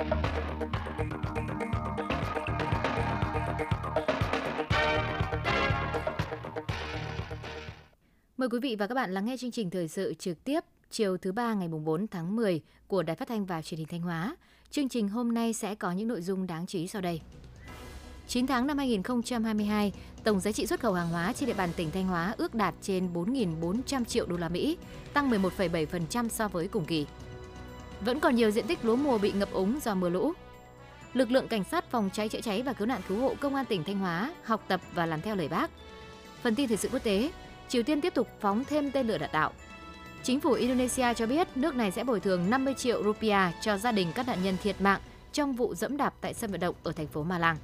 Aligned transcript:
Mời 0.00 0.08
quý 8.48 8.58
vị 8.62 8.76
và 8.78 8.86
các 8.86 8.94
bạn 8.94 9.14
lắng 9.14 9.26
nghe 9.26 9.36
chương 9.36 9.50
trình 9.50 9.70
thời 9.70 9.88
sự 9.88 10.14
trực 10.18 10.44
tiếp 10.44 10.60
chiều 10.90 11.16
thứ 11.16 11.32
ba 11.32 11.54
ngày 11.54 11.68
4 11.68 12.06
tháng 12.08 12.36
10 12.36 12.60
của 12.86 13.02
Đài 13.02 13.16
Phát 13.16 13.28
thanh 13.28 13.46
và 13.46 13.62
Truyền 13.62 13.78
hình 13.78 13.88
Thanh 13.88 14.00
Hóa. 14.00 14.36
Chương 14.70 14.88
trình 14.88 15.08
hôm 15.08 15.34
nay 15.34 15.52
sẽ 15.52 15.74
có 15.74 15.92
những 15.92 16.08
nội 16.08 16.22
dung 16.22 16.46
đáng 16.46 16.66
chú 16.66 16.78
ý 16.78 16.86
sau 16.86 17.02
đây. 17.02 17.20
9 18.28 18.46
tháng 18.46 18.66
năm 18.66 18.78
2022, 18.78 19.92
tổng 20.24 20.40
giá 20.40 20.52
trị 20.52 20.66
xuất 20.66 20.80
khẩu 20.80 20.92
hàng 20.92 21.08
hóa 21.08 21.32
trên 21.32 21.46
địa 21.46 21.54
bàn 21.54 21.70
tỉnh 21.76 21.90
Thanh 21.90 22.06
Hóa 22.06 22.34
ước 22.38 22.54
đạt 22.54 22.74
trên 22.82 23.12
4.400 23.14 24.04
triệu 24.04 24.26
đô 24.26 24.36
la 24.36 24.48
Mỹ, 24.48 24.76
tăng 25.14 25.30
11,7% 25.30 26.28
so 26.28 26.48
với 26.48 26.68
cùng 26.68 26.84
kỳ. 26.84 27.06
Vẫn 28.00 28.20
còn 28.20 28.34
nhiều 28.34 28.50
diện 28.50 28.66
tích 28.66 28.84
lúa 28.84 28.96
mùa 28.96 29.18
bị 29.18 29.32
ngập 29.32 29.52
úng 29.52 29.78
do 29.82 29.94
mưa 29.94 30.08
lũ. 30.08 30.32
Lực 31.14 31.30
lượng 31.30 31.48
cảnh 31.48 31.64
sát 31.64 31.90
phòng 31.90 32.10
cháy 32.12 32.28
chữa 32.28 32.40
cháy 32.40 32.62
và 32.62 32.72
cứu 32.72 32.86
nạn 32.86 33.00
cứu 33.08 33.18
hộ 33.18 33.34
công 33.40 33.54
an 33.54 33.64
tỉnh 33.64 33.84
Thanh 33.84 33.98
Hóa 33.98 34.34
học 34.44 34.64
tập 34.68 34.80
và 34.94 35.06
làm 35.06 35.20
theo 35.20 35.36
lời 35.36 35.48
Bác. 35.48 35.70
Phần 36.42 36.54
tin 36.54 36.68
thời 36.68 36.76
sự 36.76 36.88
quốc 36.92 37.04
tế, 37.04 37.30
Triều 37.68 37.82
Tiên 37.82 38.00
tiếp 38.00 38.14
tục 38.14 38.28
phóng 38.40 38.64
thêm 38.64 38.90
tên 38.90 39.06
lửa 39.06 39.18
đạn 39.18 39.30
đạo. 39.32 39.52
Chính 40.22 40.40
phủ 40.40 40.52
Indonesia 40.52 41.14
cho 41.14 41.26
biết 41.26 41.48
nước 41.54 41.74
này 41.74 41.90
sẽ 41.90 42.04
bồi 42.04 42.20
thường 42.20 42.50
50 42.50 42.74
triệu 42.74 43.04
rupiah 43.04 43.54
cho 43.60 43.78
gia 43.78 43.92
đình 43.92 44.12
các 44.14 44.26
nạn 44.26 44.38
nhân 44.42 44.56
thiệt 44.62 44.80
mạng 44.80 45.00
trong 45.32 45.52
vụ 45.52 45.74
dẫm 45.74 45.96
đạp 45.96 46.14
tại 46.20 46.34
sân 46.34 46.50
vận 46.50 46.60
động 46.60 46.74
ở 46.82 46.92
thành 46.92 47.06
phố 47.06 47.22
Malang. 47.22 47.56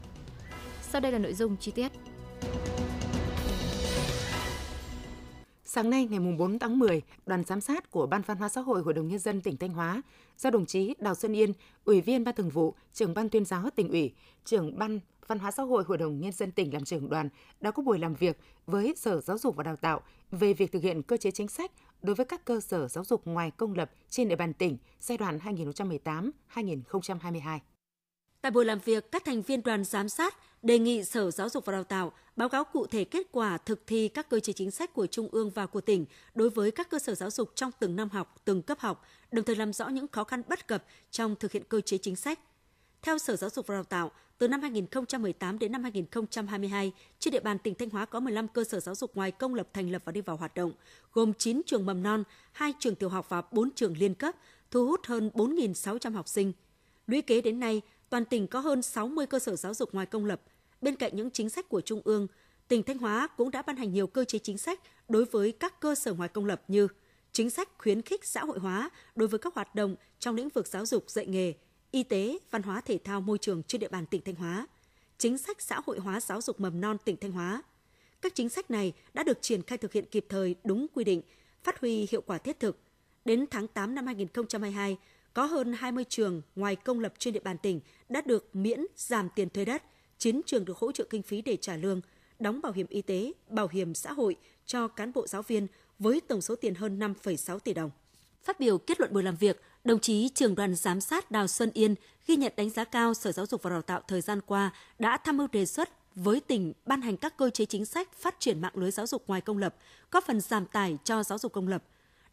Sau 0.83 1.01
đây 1.01 1.13
là 1.13 1.19
nội 1.19 1.35
dung 1.35 1.57
chi 1.57 1.71
tiết. 1.71 1.93
Sáng 5.77 5.91
nay 5.91 6.09
ngày 6.11 6.21
4 6.39 6.59
tháng 6.59 6.79
10, 6.79 7.03
đoàn 7.27 7.45
giám 7.45 7.61
sát 7.61 7.91
của 7.91 8.07
Ban 8.07 8.23
Văn 8.23 8.37
hóa 8.37 8.49
xã 8.49 8.61
hội 8.61 8.83
Hội 8.83 8.95
đồng 8.95 9.09
Nhân 9.09 9.19
dân 9.19 9.41
tỉnh 9.41 9.57
Thanh 9.57 9.71
Hóa 9.71 10.03
do 10.39 10.51
đồng 10.51 10.67
chí 10.67 10.95
Đào 10.99 11.15
Xuân 11.15 11.37
Yên, 11.37 11.53
Ủy 11.85 12.01
viên 12.01 12.25
Ban 12.25 12.35
Thường 12.35 12.49
vụ, 12.49 12.75
trưởng 12.93 13.15
Ban 13.15 13.29
tuyên 13.29 13.45
giáo 13.45 13.71
tỉnh 13.77 13.89
ủy, 13.89 14.15
trưởng 14.45 14.79
Ban 14.79 15.01
Văn 15.27 15.39
hóa 15.39 15.51
xã 15.51 15.63
hội 15.63 15.85
Hội 15.85 15.99
đồng 15.99 16.21
Nhân 16.21 16.33
dân 16.33 16.53
tỉnh 16.53 16.73
làm 16.73 16.85
trưởng 16.85 17.09
đoàn 17.09 17.29
đã 17.61 17.71
có 17.71 17.83
buổi 17.83 17.99
làm 17.99 18.15
việc 18.15 18.39
với 18.67 18.95
Sở 18.97 19.21
Giáo 19.21 19.39
dục 19.39 19.57
và 19.57 19.63
Đào 19.63 19.77
tạo 19.77 20.01
về 20.31 20.53
việc 20.53 20.73
thực 20.73 20.83
hiện 20.83 21.03
cơ 21.03 21.17
chế 21.17 21.31
chính 21.31 21.49
sách 21.49 21.71
đối 22.03 22.15
với 22.15 22.27
các 22.27 22.45
cơ 22.45 22.61
sở 22.61 22.89
giáo 22.89 23.05
dục 23.05 23.27
ngoài 23.27 23.51
công 23.51 23.75
lập 23.75 23.91
trên 24.11 24.29
địa 24.29 24.37
bàn 24.37 24.53
tỉnh 24.53 24.79
giai 25.01 25.19
đoạn 25.19 25.39
2018-2022. 26.55 27.59
Tại 28.47 28.51
buổi 28.51 28.65
làm 28.65 28.79
việc, 28.85 29.13
các 29.13 29.25
thành 29.25 29.43
viên 29.43 29.63
đoàn 29.63 29.85
giám 29.85 30.09
sát 30.09 30.37
đề 30.63 30.79
nghị 30.79 31.05
Sở 31.05 31.31
Giáo 31.31 31.49
dục 31.49 31.65
và 31.65 31.73
Đào 31.73 31.85
tạo 31.85 32.13
báo 32.37 32.49
cáo 32.49 32.65
cụ 32.65 32.87
thể 32.87 33.05
kết 33.05 33.27
quả 33.33 33.59
thực 33.59 33.87
thi 33.87 34.09
các 34.09 34.29
cơ 34.29 34.41
chế 34.41 34.53
chính 34.53 34.71
sách 34.71 34.95
của 34.95 35.07
Trung 35.07 35.29
ương 35.33 35.51
và 35.51 35.67
của 35.67 35.81
tỉnh 35.81 36.05
đối 36.35 36.51
với 36.51 36.71
các 36.71 36.91
cơ 36.91 36.99
sở 36.99 37.15
giáo 37.15 37.31
dục 37.31 37.51
trong 37.55 37.71
từng 37.79 37.97
năm 37.97 38.09
học, 38.09 38.41
từng 38.45 38.63
cấp 38.63 38.79
học, 38.81 39.05
đồng 39.33 39.45
thời 39.45 39.57
làm 39.57 39.73
rõ 39.73 39.89
những 39.89 40.09
khó 40.09 40.25
khăn 40.25 40.43
bất 40.49 40.69
cập 40.69 40.85
trong 41.11 41.37
thực 41.37 41.53
hiện 41.53 41.63
cơ 41.69 41.81
chế 41.81 41.99
chính 41.99 42.17
sách. 42.17 42.41
Theo 43.03 43.19
Sở 43.19 43.37
Giáo 43.37 43.51
dục 43.51 43.67
và 43.67 43.75
Đào 43.75 43.85
tạo, 43.85 44.11
từ 44.39 44.49
năm 44.49 44.63
2018 44.63 45.59
đến 45.59 45.73
năm 45.73 45.83
2022, 45.83 46.93
trên 47.19 47.33
địa 47.33 47.41
bàn 47.41 47.59
tỉnh 47.59 47.75
Thanh 47.75 47.91
Hóa 47.91 48.05
có 48.05 48.21
15 48.21 48.49
cơ 48.49 48.65
sở 48.65 48.81
giáo 48.81 48.95
dục 48.95 49.15
ngoài 49.15 49.31
công 49.31 49.55
lập 49.55 49.69
thành 49.73 49.91
lập 49.91 50.03
và 50.05 50.13
đi 50.13 50.21
vào 50.21 50.37
hoạt 50.37 50.55
động, 50.55 50.73
gồm 51.13 51.33
9 51.35 51.63
trường 51.67 51.87
mầm 51.87 52.03
non, 52.03 52.23
2 52.53 52.73
trường 52.79 52.95
tiểu 52.95 53.09
học 53.09 53.27
và 53.29 53.43
4 53.51 53.71
trường 53.71 53.97
liên 53.99 54.15
cấp, 54.15 54.35
thu 54.71 54.87
hút 54.87 55.01
hơn 55.07 55.31
4.600 55.35 56.13
học 56.13 56.29
sinh. 56.29 56.53
Lũy 57.07 57.23
kế 57.23 57.41
đến 57.41 57.61
nay, 57.61 57.83
toàn 58.11 58.25
tỉnh 58.25 58.47
có 58.47 58.61
hơn 58.61 58.83
60 58.83 59.27
cơ 59.27 59.39
sở 59.39 59.57
giáo 59.57 59.75
dục 59.75 59.95
ngoài 59.95 60.07
công 60.07 60.25
lập. 60.25 60.41
Bên 60.81 60.97
cạnh 60.97 61.17
những 61.17 61.31
chính 61.31 61.51
sách 61.51 61.69
của 61.69 61.81
Trung 61.81 62.01
ương, 62.05 62.27
tỉnh 62.69 62.83
Thanh 62.83 62.99
Hóa 62.99 63.29
cũng 63.37 63.51
đã 63.51 63.63
ban 63.63 63.77
hành 63.77 63.93
nhiều 63.93 64.07
cơ 64.07 64.25
chế 64.25 64.39
chính 64.39 64.59
sách 64.59 64.81
đối 65.09 65.25
với 65.25 65.53
các 65.53 65.81
cơ 65.81 65.95
sở 65.95 66.13
ngoài 66.13 66.29
công 66.29 66.45
lập 66.45 66.63
như 66.69 66.89
chính 67.33 67.51
sách 67.51 67.69
khuyến 67.79 68.03
khích 68.03 68.25
xã 68.25 68.45
hội 68.45 68.59
hóa 68.59 68.91
đối 69.15 69.29
với 69.29 69.39
các 69.39 69.55
hoạt 69.55 69.75
động 69.75 69.97
trong 70.19 70.35
lĩnh 70.35 70.49
vực 70.49 70.67
giáo 70.67 70.87
dục 70.87 71.11
dạy 71.11 71.27
nghề, 71.27 71.55
y 71.91 72.03
tế, 72.03 72.39
văn 72.51 72.63
hóa 72.63 72.81
thể 72.81 72.99
thao 73.05 73.21
môi 73.21 73.39
trường 73.39 73.63
trên 73.63 73.81
địa 73.81 73.89
bàn 73.89 74.07
tỉnh 74.07 74.23
Thanh 74.25 74.35
Hóa, 74.35 74.67
chính 75.19 75.39
sách 75.39 75.63
xã 75.63 75.81
hội 75.87 75.99
hóa 75.99 76.21
giáo 76.21 76.41
dục 76.41 76.61
mầm 76.61 76.81
non 76.81 76.97
tỉnh 77.05 77.17
Thanh 77.17 77.33
Hóa. 77.33 77.63
Các 78.21 78.35
chính 78.35 78.49
sách 78.49 78.71
này 78.71 78.93
đã 79.15 79.23
được 79.23 79.39
triển 79.43 79.63
khai 79.63 79.79
thực 79.79 79.93
hiện 79.93 80.05
kịp 80.11 80.27
thời 80.29 80.55
đúng 80.65 80.87
quy 80.95 81.05
định, 81.05 81.23
phát 81.65 81.81
huy 81.81 82.07
hiệu 82.11 82.21
quả 82.21 82.39
thiết 82.39 82.61
thực. 82.61 82.79
Đến 83.25 83.47
tháng 83.51 83.69
8 83.69 83.95
năm 83.95 84.07
2022, 84.07 84.97
có 85.37 85.45
hơn 85.45 85.73
20 85.73 86.05
trường 86.09 86.43
ngoài 86.57 86.77
công 86.77 87.01
lập 87.01 87.13
trên 87.19 87.35
địa 87.35 87.41
bàn 87.41 87.59
tỉnh 87.59 87.81
đã 88.09 88.21
được 88.21 88.57
miễn 88.57 88.87
giảm 88.97 89.29
tiền 89.35 89.51
thuê 89.51 89.65
đất, 89.65 89.83
9 90.19 90.41
trường 90.47 90.65
được 90.65 90.79
hỗ 90.79 90.93
trợ 90.93 91.05
kinh 91.11 91.23
phí 91.23 91.43
để 91.43 91.57
trả 91.57 91.77
lương, 91.77 92.01
đóng 92.39 92.61
bảo 92.63 92.73
hiểm 92.73 92.87
y 92.89 93.03
tế, 93.03 93.33
bảo 93.49 93.69
hiểm 93.69 93.95
xã 93.95 94.13
hội 94.13 94.37
cho 94.67 94.89
cán 94.89 95.13
bộ 95.13 95.27
giáo 95.27 95.43
viên 95.43 95.67
với 95.99 96.21
tổng 96.21 96.41
số 96.41 96.57
tiền 96.57 96.75
hơn 96.75 96.99
5,6 96.99 97.59
tỷ 97.59 97.75
đồng. 97.75 97.91
Phát 98.45 98.61
biểu 98.61 98.79
kết 98.79 99.01
luận 99.01 99.13
buổi 99.13 99.23
làm 99.23 99.37
việc, 99.37 99.63
đồng 99.85 100.01
chí 100.01 100.29
trưởng 100.29 100.55
đoàn 100.55 100.75
giám 100.75 101.01
sát 101.01 101.31
Đào 101.31 101.47
Xuân 101.47 101.71
Yên 101.75 101.95
ghi 102.27 102.37
nhận 102.37 102.53
đánh 102.57 102.71
giá 102.71 102.85
cao 102.85 103.15
Sở 103.15 103.33
Giáo 103.33 103.47
dục 103.47 103.63
và 103.63 103.71
Đào 103.71 103.83
tạo 103.83 104.01
thời 104.09 104.21
gian 104.21 104.41
qua 104.47 104.71
đã 104.99 105.17
tham 105.17 105.37
mưu 105.37 105.47
đề 105.53 105.67
xuất 105.67 105.91
với 106.15 106.41
tỉnh 106.41 106.73
ban 106.87 107.03
hành 107.03 107.17
các 107.17 107.37
cơ 107.37 107.51
chế 107.51 107.65
chính 107.65 107.85
sách 107.85 108.13
phát 108.13 108.37
triển 108.39 108.61
mạng 108.61 108.77
lưới 108.77 108.91
giáo 108.91 109.07
dục 109.07 109.25
ngoài 109.27 109.41
công 109.41 109.59
lập, 109.59 109.75
góp 110.11 110.25
phần 110.25 110.41
giảm 110.41 110.67
tải 110.67 110.99
cho 111.05 111.23
giáo 111.23 111.39
dục 111.39 111.53
công 111.53 111.69
lập. 111.69 111.83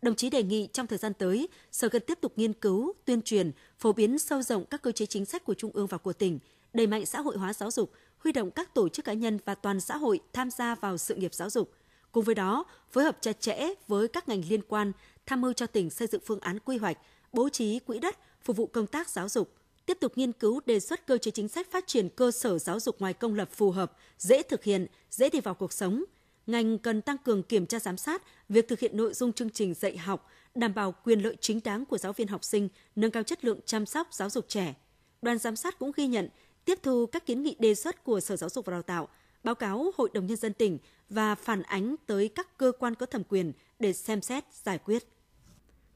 Đồng 0.03 0.15
chí 0.15 0.29
đề 0.29 0.43
nghị 0.43 0.67
trong 0.73 0.87
thời 0.87 0.97
gian 0.97 1.13
tới, 1.13 1.47
Sở 1.71 1.89
cần 1.89 2.01
tiếp 2.07 2.17
tục 2.21 2.33
nghiên 2.35 2.53
cứu, 2.53 2.93
tuyên 3.05 3.21
truyền, 3.21 3.51
phổ 3.79 3.93
biến 3.93 4.19
sâu 4.19 4.41
rộng 4.41 4.65
các 4.65 4.81
cơ 4.81 4.91
chế 4.91 5.05
chính 5.05 5.25
sách 5.25 5.45
của 5.45 5.53
Trung 5.53 5.71
ương 5.73 5.87
và 5.87 5.97
của 5.97 6.13
tỉnh, 6.13 6.39
đẩy 6.73 6.87
mạnh 6.87 7.05
xã 7.05 7.21
hội 7.21 7.37
hóa 7.37 7.53
giáo 7.53 7.71
dục, 7.71 7.91
huy 8.17 8.31
động 8.31 8.51
các 8.51 8.73
tổ 8.73 8.89
chức 8.89 9.05
cá 9.05 9.13
nhân 9.13 9.39
và 9.45 9.55
toàn 9.55 9.79
xã 9.79 9.97
hội 9.97 10.19
tham 10.33 10.51
gia 10.51 10.75
vào 10.75 10.97
sự 10.97 11.15
nghiệp 11.15 11.33
giáo 11.33 11.49
dục. 11.49 11.71
Cùng 12.11 12.23
với 12.23 12.35
đó, 12.35 12.65
phối 12.91 13.03
hợp 13.03 13.17
chặt 13.21 13.41
chẽ 13.41 13.69
với 13.87 14.07
các 14.07 14.29
ngành 14.29 14.41
liên 14.49 14.61
quan, 14.67 14.91
tham 15.25 15.41
mưu 15.41 15.53
cho 15.53 15.67
tỉnh 15.67 15.89
xây 15.89 16.07
dựng 16.07 16.21
phương 16.25 16.39
án 16.39 16.59
quy 16.59 16.77
hoạch, 16.77 16.97
bố 17.33 17.49
trí 17.49 17.79
quỹ 17.79 17.99
đất 17.99 18.17
phục 18.41 18.57
vụ 18.57 18.67
công 18.67 18.87
tác 18.87 19.09
giáo 19.09 19.29
dục, 19.29 19.53
tiếp 19.85 19.97
tục 20.01 20.11
nghiên 20.15 20.31
cứu 20.31 20.61
đề 20.65 20.79
xuất 20.79 21.07
cơ 21.07 21.17
chế 21.17 21.31
chính 21.31 21.47
sách 21.47 21.71
phát 21.71 21.87
triển 21.87 22.09
cơ 22.09 22.31
sở 22.31 22.59
giáo 22.59 22.79
dục 22.79 22.99
ngoài 22.99 23.13
công 23.13 23.35
lập 23.35 23.49
phù 23.51 23.71
hợp, 23.71 23.91
dễ 24.17 24.43
thực 24.43 24.63
hiện, 24.63 24.87
dễ 25.11 25.29
đi 25.29 25.39
vào 25.39 25.53
cuộc 25.53 25.73
sống. 25.73 26.03
Ngành 26.47 26.77
cần 26.77 27.01
tăng 27.01 27.17
cường 27.17 27.43
kiểm 27.43 27.65
tra 27.65 27.79
giám 27.79 27.97
sát 27.97 28.23
việc 28.49 28.67
thực 28.67 28.79
hiện 28.79 28.97
nội 28.97 29.13
dung 29.13 29.33
chương 29.33 29.49
trình 29.49 29.73
dạy 29.73 29.97
học, 29.97 30.27
đảm 30.55 30.73
bảo 30.73 30.95
quyền 31.03 31.19
lợi 31.19 31.37
chính 31.41 31.59
đáng 31.63 31.85
của 31.85 31.97
giáo 31.97 32.13
viên 32.13 32.27
học 32.27 32.43
sinh, 32.43 32.69
nâng 32.95 33.11
cao 33.11 33.23
chất 33.23 33.45
lượng 33.45 33.59
chăm 33.65 33.85
sóc 33.85 34.07
giáo 34.11 34.29
dục 34.29 34.45
trẻ. 34.47 34.75
Đoàn 35.21 35.37
giám 35.37 35.55
sát 35.55 35.79
cũng 35.79 35.91
ghi 35.95 36.07
nhận, 36.07 36.29
tiếp 36.65 36.79
thu 36.83 37.05
các 37.05 37.25
kiến 37.25 37.43
nghị 37.43 37.55
đề 37.59 37.75
xuất 37.75 38.03
của 38.03 38.19
Sở 38.19 38.35
Giáo 38.35 38.49
dục 38.49 38.65
và 38.65 38.71
Đào 38.71 38.81
tạo, 38.81 39.07
báo 39.43 39.55
cáo 39.55 39.91
Hội 39.97 40.09
đồng 40.13 40.27
Nhân 40.27 40.37
dân 40.37 40.53
tỉnh 40.53 40.77
và 41.09 41.35
phản 41.35 41.61
ánh 41.61 41.95
tới 42.05 42.27
các 42.27 42.57
cơ 42.57 42.71
quan 42.79 42.95
có 42.95 43.05
thẩm 43.05 43.23
quyền 43.23 43.53
để 43.79 43.93
xem 43.93 44.21
xét, 44.21 44.43
giải 44.63 44.77
quyết. 44.77 45.03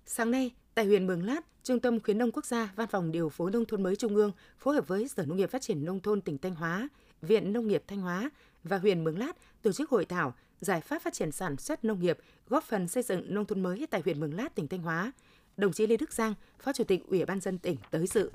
Sáng 0.05 0.31
nay, 0.31 0.51
tại 0.73 0.85
huyện 0.85 1.07
Mường 1.07 1.25
Lát, 1.25 1.41
Trung 1.63 1.79
tâm 1.79 1.99
Khuyến 1.99 2.17
nông 2.17 2.31
Quốc 2.31 2.45
gia, 2.45 2.73
Văn 2.75 2.87
phòng 2.87 3.11
Điều 3.11 3.29
phối 3.29 3.51
Nông 3.51 3.65
thôn 3.65 3.83
mới 3.83 3.95
Trung 3.95 4.15
ương 4.15 4.31
phối 4.59 4.75
hợp 4.75 4.87
với 4.87 5.07
Sở 5.07 5.25
Nông 5.25 5.37
nghiệp 5.37 5.51
Phát 5.51 5.61
triển 5.61 5.85
Nông 5.85 5.99
thôn 5.99 6.21
tỉnh 6.21 6.37
Thanh 6.37 6.55
Hóa, 6.55 6.89
Viện 7.21 7.53
Nông 7.53 7.67
nghiệp 7.67 7.83
Thanh 7.87 8.01
Hóa 8.01 8.29
và 8.63 8.77
huyện 8.77 9.03
Mường 9.03 9.19
Lát 9.19 9.37
tổ 9.61 9.71
chức 9.71 9.89
hội 9.89 10.05
thảo 10.05 10.33
giải 10.59 10.81
pháp 10.81 11.01
phát 11.01 11.13
triển 11.13 11.31
sản 11.31 11.57
xuất 11.57 11.85
nông 11.85 11.99
nghiệp, 11.99 12.17
góp 12.49 12.63
phần 12.63 12.87
xây 12.87 13.03
dựng 13.03 13.33
nông 13.33 13.45
thôn 13.45 13.63
mới 13.63 13.87
tại 13.89 14.01
huyện 14.05 14.19
Mường 14.19 14.33
Lát, 14.33 14.55
tỉnh 14.55 14.67
Thanh 14.67 14.81
Hóa. 14.81 15.11
Đồng 15.57 15.73
chí 15.73 15.87
Lê 15.87 15.97
Đức 15.97 16.13
Giang, 16.13 16.33
Phó 16.59 16.73
Chủ 16.73 16.83
tịch 16.83 17.07
Ủy 17.07 17.25
ban 17.25 17.39
dân 17.39 17.57
tỉnh 17.57 17.77
tới 17.91 18.07
dự. 18.07 18.31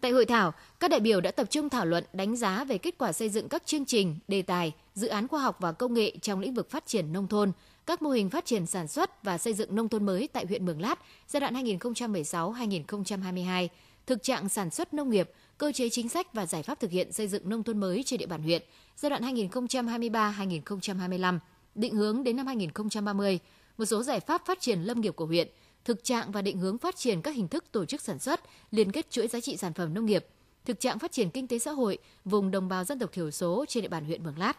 Tại 0.00 0.10
hội 0.10 0.26
thảo, 0.26 0.52
các 0.80 0.90
đại 0.90 1.00
biểu 1.00 1.20
đã 1.20 1.30
tập 1.30 1.46
trung 1.50 1.68
thảo 1.68 1.86
luận 1.86 2.04
đánh 2.12 2.36
giá 2.36 2.64
về 2.64 2.78
kết 2.78 2.98
quả 2.98 3.12
xây 3.12 3.28
dựng 3.28 3.48
các 3.48 3.66
chương 3.66 3.84
trình, 3.84 4.18
đề 4.28 4.42
tài, 4.42 4.72
dự 4.94 5.08
án 5.08 5.28
khoa 5.28 5.40
học 5.40 5.56
và 5.60 5.72
công 5.72 5.94
nghệ 5.94 6.16
trong 6.22 6.40
lĩnh 6.40 6.54
vực 6.54 6.70
phát 6.70 6.86
triển 6.86 7.12
nông 7.12 7.28
thôn, 7.28 7.52
các 7.86 8.02
mô 8.02 8.10
hình 8.10 8.30
phát 8.30 8.44
triển 8.44 8.66
sản 8.66 8.88
xuất 8.88 9.24
và 9.24 9.38
xây 9.38 9.54
dựng 9.54 9.76
nông 9.76 9.88
thôn 9.88 10.06
mới 10.06 10.28
tại 10.32 10.46
huyện 10.46 10.66
Mường 10.66 10.80
Lát 10.80 10.98
giai 11.26 11.40
đoạn 11.40 11.54
2016-2022, 11.54 13.68
thực 14.06 14.22
trạng 14.22 14.48
sản 14.48 14.70
xuất 14.70 14.94
nông 14.94 15.10
nghiệp, 15.10 15.30
cơ 15.58 15.72
chế 15.72 15.88
chính 15.88 16.08
sách 16.08 16.34
và 16.34 16.46
giải 16.46 16.62
pháp 16.62 16.80
thực 16.80 16.90
hiện 16.90 17.12
xây 17.12 17.28
dựng 17.28 17.48
nông 17.48 17.62
thôn 17.62 17.78
mới 17.78 18.02
trên 18.02 18.18
địa 18.18 18.26
bàn 18.26 18.42
huyện 18.42 18.62
giai 18.96 19.10
đoạn 19.10 19.22
2023-2025, 19.22 21.38
định 21.74 21.94
hướng 21.94 22.24
đến 22.24 22.36
năm 22.36 22.46
2030, 22.46 23.38
một 23.78 23.84
số 23.84 24.02
giải 24.02 24.20
pháp 24.20 24.46
phát 24.46 24.60
triển 24.60 24.80
lâm 24.80 25.00
nghiệp 25.00 25.16
của 25.16 25.26
huyện, 25.26 25.48
thực 25.84 26.04
trạng 26.04 26.32
và 26.32 26.42
định 26.42 26.58
hướng 26.58 26.78
phát 26.78 26.96
triển 26.96 27.22
các 27.22 27.34
hình 27.34 27.48
thức 27.48 27.64
tổ 27.72 27.84
chức 27.84 28.00
sản 28.00 28.18
xuất, 28.18 28.40
liên 28.70 28.92
kết 28.92 29.10
chuỗi 29.10 29.28
giá 29.28 29.40
trị 29.40 29.56
sản 29.56 29.72
phẩm 29.72 29.94
nông 29.94 30.06
nghiệp, 30.06 30.26
thực 30.64 30.80
trạng 30.80 30.98
phát 30.98 31.12
triển 31.12 31.30
kinh 31.30 31.46
tế 31.46 31.58
xã 31.58 31.70
hội 31.70 31.98
vùng 32.24 32.50
đồng 32.50 32.68
bào 32.68 32.84
dân 32.84 32.98
tộc 32.98 33.12
thiểu 33.12 33.30
số 33.30 33.64
trên 33.68 33.82
địa 33.82 33.88
bàn 33.88 34.04
huyện 34.04 34.24
Mường 34.24 34.38
Lát. 34.38 34.58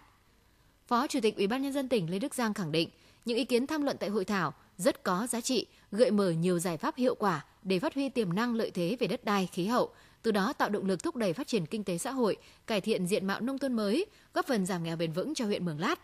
Phó 0.87 1.07
Chủ 1.07 1.19
tịch 1.21 1.37
Ủy 1.37 1.47
ban 1.47 1.61
nhân 1.61 1.73
dân 1.73 1.89
tỉnh 1.89 2.09
Lê 2.09 2.19
Đức 2.19 2.35
Giang 2.35 2.53
khẳng 2.53 2.71
định, 2.71 2.89
những 3.25 3.37
ý 3.37 3.45
kiến 3.45 3.67
tham 3.67 3.83
luận 3.83 3.97
tại 3.99 4.09
hội 4.09 4.25
thảo 4.25 4.53
rất 4.77 5.03
có 5.03 5.27
giá 5.27 5.41
trị, 5.41 5.65
gợi 5.91 6.11
mở 6.11 6.31
nhiều 6.31 6.59
giải 6.59 6.77
pháp 6.77 6.95
hiệu 6.95 7.15
quả 7.15 7.45
để 7.63 7.79
phát 7.79 7.95
huy 7.95 8.09
tiềm 8.09 8.33
năng 8.33 8.55
lợi 8.55 8.71
thế 8.71 8.97
về 8.99 9.07
đất 9.07 9.25
đai, 9.25 9.47
khí 9.51 9.65
hậu, 9.65 9.89
từ 10.21 10.31
đó 10.31 10.53
tạo 10.53 10.69
động 10.69 10.85
lực 10.85 11.03
thúc 11.03 11.15
đẩy 11.15 11.33
phát 11.33 11.47
triển 11.47 11.65
kinh 11.65 11.83
tế 11.83 11.97
xã 11.97 12.11
hội, 12.11 12.37
cải 12.67 12.81
thiện 12.81 13.07
diện 13.07 13.27
mạo 13.27 13.41
nông 13.41 13.57
thôn 13.57 13.73
mới, 13.73 14.05
góp 14.33 14.47
phần 14.47 14.65
giảm 14.65 14.83
nghèo 14.83 14.95
bền 14.95 15.11
vững 15.11 15.33
cho 15.35 15.45
huyện 15.45 15.65
Mường 15.65 15.79
Lát, 15.79 15.99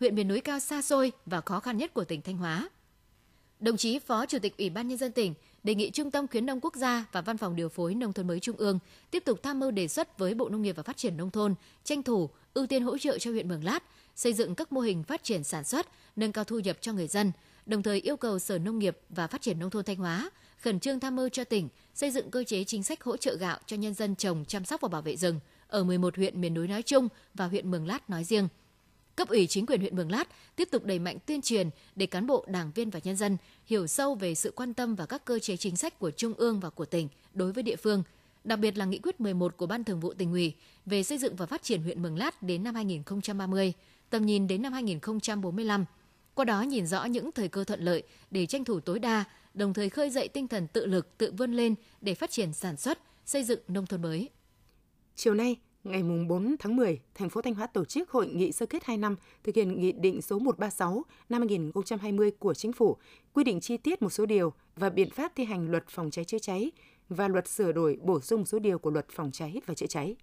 huyện 0.00 0.14
miền 0.14 0.28
núi 0.28 0.40
cao 0.40 0.60
xa 0.60 0.82
xôi 0.82 1.12
và 1.26 1.40
khó 1.40 1.60
khăn 1.60 1.78
nhất 1.78 1.94
của 1.94 2.04
tỉnh 2.04 2.22
Thanh 2.22 2.36
Hóa. 2.36 2.68
Đồng 3.60 3.76
chí 3.76 3.98
Phó 3.98 4.26
Chủ 4.26 4.38
tịch 4.38 4.58
Ủy 4.58 4.70
ban 4.70 4.88
nhân 4.88 4.98
dân 4.98 5.12
tỉnh 5.12 5.34
đề 5.62 5.74
nghị 5.74 5.90
Trung 5.90 6.10
tâm 6.10 6.28
Khuyến 6.28 6.46
nông 6.46 6.60
Quốc 6.60 6.76
gia 6.76 7.04
và 7.12 7.20
Văn 7.20 7.36
phòng 7.36 7.56
điều 7.56 7.68
phối 7.68 7.94
nông 7.94 8.12
thôn 8.12 8.26
mới 8.26 8.40
Trung 8.40 8.56
ương 8.56 8.78
tiếp 9.10 9.22
tục 9.24 9.42
tham 9.42 9.60
mưu 9.60 9.70
đề 9.70 9.88
xuất 9.88 10.18
với 10.18 10.34
Bộ 10.34 10.48
Nông 10.48 10.62
nghiệp 10.62 10.76
và 10.76 10.82
Phát 10.82 10.96
triển 10.96 11.16
nông 11.16 11.30
thôn 11.30 11.54
tranh 11.84 12.02
thủ 12.02 12.30
ưu 12.54 12.66
tiên 12.66 12.82
hỗ 12.82 12.98
trợ 12.98 13.18
cho 13.18 13.30
huyện 13.30 13.48
Mường 13.48 13.64
Lát 13.64 13.82
xây 14.16 14.32
dựng 14.32 14.54
các 14.54 14.72
mô 14.72 14.80
hình 14.80 15.02
phát 15.02 15.24
triển 15.24 15.44
sản 15.44 15.64
xuất, 15.64 15.86
nâng 16.16 16.32
cao 16.32 16.44
thu 16.44 16.58
nhập 16.58 16.76
cho 16.80 16.92
người 16.92 17.06
dân, 17.06 17.32
đồng 17.66 17.82
thời 17.82 18.00
yêu 18.00 18.16
cầu 18.16 18.38
Sở 18.38 18.58
Nông 18.58 18.78
nghiệp 18.78 18.98
và 19.08 19.26
Phát 19.26 19.42
triển 19.42 19.58
nông 19.58 19.70
thôn 19.70 19.84
Thanh 19.84 19.96
Hóa 19.96 20.30
khẩn 20.62 20.80
trương 20.80 21.00
tham 21.00 21.16
mưu 21.16 21.28
cho 21.28 21.44
tỉnh 21.44 21.68
xây 21.94 22.10
dựng 22.10 22.30
cơ 22.30 22.44
chế 22.44 22.64
chính 22.64 22.82
sách 22.82 23.04
hỗ 23.04 23.16
trợ 23.16 23.36
gạo 23.36 23.58
cho 23.66 23.76
nhân 23.76 23.94
dân 23.94 24.14
trồng, 24.14 24.44
chăm 24.44 24.64
sóc 24.64 24.80
và 24.80 24.88
bảo 24.88 25.02
vệ 25.02 25.16
rừng 25.16 25.40
ở 25.68 25.84
11 25.84 26.16
huyện 26.16 26.40
miền 26.40 26.54
núi 26.54 26.68
nói 26.68 26.82
chung 26.82 27.08
và 27.34 27.46
huyện 27.46 27.70
Mường 27.70 27.86
Lát 27.86 28.10
nói 28.10 28.24
riêng. 28.24 28.48
Cấp 29.16 29.28
ủy 29.28 29.46
chính 29.46 29.66
quyền 29.66 29.80
huyện 29.80 29.96
Mường 29.96 30.10
Lát 30.10 30.28
tiếp 30.56 30.68
tục 30.70 30.84
đẩy 30.84 30.98
mạnh 30.98 31.18
tuyên 31.26 31.42
truyền 31.42 31.70
để 31.96 32.06
cán 32.06 32.26
bộ, 32.26 32.44
đảng 32.48 32.72
viên 32.74 32.90
và 32.90 33.00
nhân 33.04 33.16
dân 33.16 33.36
hiểu 33.66 33.86
sâu 33.86 34.14
về 34.14 34.34
sự 34.34 34.52
quan 34.56 34.74
tâm 34.74 34.94
và 34.94 35.06
các 35.06 35.24
cơ 35.24 35.38
chế 35.38 35.56
chính 35.56 35.76
sách 35.76 35.98
của 35.98 36.10
trung 36.10 36.34
ương 36.34 36.60
và 36.60 36.70
của 36.70 36.84
tỉnh 36.84 37.08
đối 37.34 37.52
với 37.52 37.62
địa 37.62 37.76
phương, 37.76 38.02
đặc 38.44 38.58
biệt 38.58 38.78
là 38.78 38.84
nghị 38.84 38.98
quyết 38.98 39.20
11 39.20 39.56
của 39.56 39.66
Ban 39.66 39.84
Thường 39.84 40.00
vụ 40.00 40.12
tỉnh 40.14 40.32
ủy 40.32 40.54
về 40.86 41.02
xây 41.02 41.18
dựng 41.18 41.36
và 41.36 41.46
phát 41.46 41.62
triển 41.62 41.82
huyện 41.82 42.02
Mường 42.02 42.18
Lát 42.18 42.42
đến 42.42 42.64
năm 42.64 42.74
2030, 42.74 43.72
tầm 44.10 44.26
nhìn 44.26 44.46
đến 44.46 44.62
năm 44.62 44.72
2045. 44.72 45.84
Qua 46.34 46.44
đó 46.44 46.62
nhìn 46.62 46.86
rõ 46.86 47.04
những 47.04 47.32
thời 47.32 47.48
cơ 47.48 47.64
thuận 47.64 47.80
lợi 47.80 48.02
để 48.30 48.46
tranh 48.46 48.64
thủ 48.64 48.80
tối 48.80 48.98
đa, 48.98 49.24
đồng 49.54 49.74
thời 49.74 49.90
khơi 49.90 50.10
dậy 50.10 50.28
tinh 50.28 50.48
thần 50.48 50.66
tự 50.68 50.86
lực, 50.86 51.18
tự 51.18 51.32
vươn 51.38 51.52
lên 51.52 51.74
để 52.00 52.14
phát 52.14 52.30
triển 52.30 52.52
sản 52.52 52.76
xuất, 52.76 52.98
xây 53.24 53.44
dựng 53.44 53.60
nông 53.68 53.86
thôn 53.86 54.02
mới. 54.02 54.30
Chiều 55.14 55.34
nay, 55.34 55.56
ngày 55.84 56.02
4 56.28 56.56
tháng 56.58 56.76
10, 56.76 57.00
thành 57.14 57.30
phố 57.30 57.42
Thanh 57.42 57.54
Hóa 57.54 57.66
tổ 57.66 57.84
chức 57.84 58.10
hội 58.10 58.28
nghị 58.28 58.52
sơ 58.52 58.66
kết 58.66 58.84
2 58.84 58.96
năm 58.96 59.16
thực 59.44 59.54
hiện 59.54 59.80
nghị 59.80 59.92
định 59.92 60.22
số 60.22 60.38
136 60.38 61.04
năm 61.28 61.40
2020 61.40 62.30
của 62.30 62.54
Chính 62.54 62.72
phủ, 62.72 62.96
quy 63.32 63.44
định 63.44 63.60
chi 63.60 63.76
tiết 63.76 64.02
một 64.02 64.10
số 64.10 64.26
điều 64.26 64.52
và 64.76 64.90
biện 64.90 65.10
pháp 65.10 65.32
thi 65.36 65.44
hành 65.44 65.70
luật 65.70 65.84
phòng 65.88 66.10
cháy 66.10 66.24
chữa 66.24 66.38
cháy 66.38 66.70
và 67.08 67.28
luật 67.28 67.48
sửa 67.48 67.72
đổi 67.72 67.98
bổ 68.02 68.20
sung 68.20 68.44
số 68.44 68.58
điều 68.58 68.78
của 68.78 68.90
luật 68.90 69.06
phòng 69.10 69.30
cháy 69.32 69.60
và 69.66 69.74
chữa 69.74 69.86
cháy. 69.86 70.16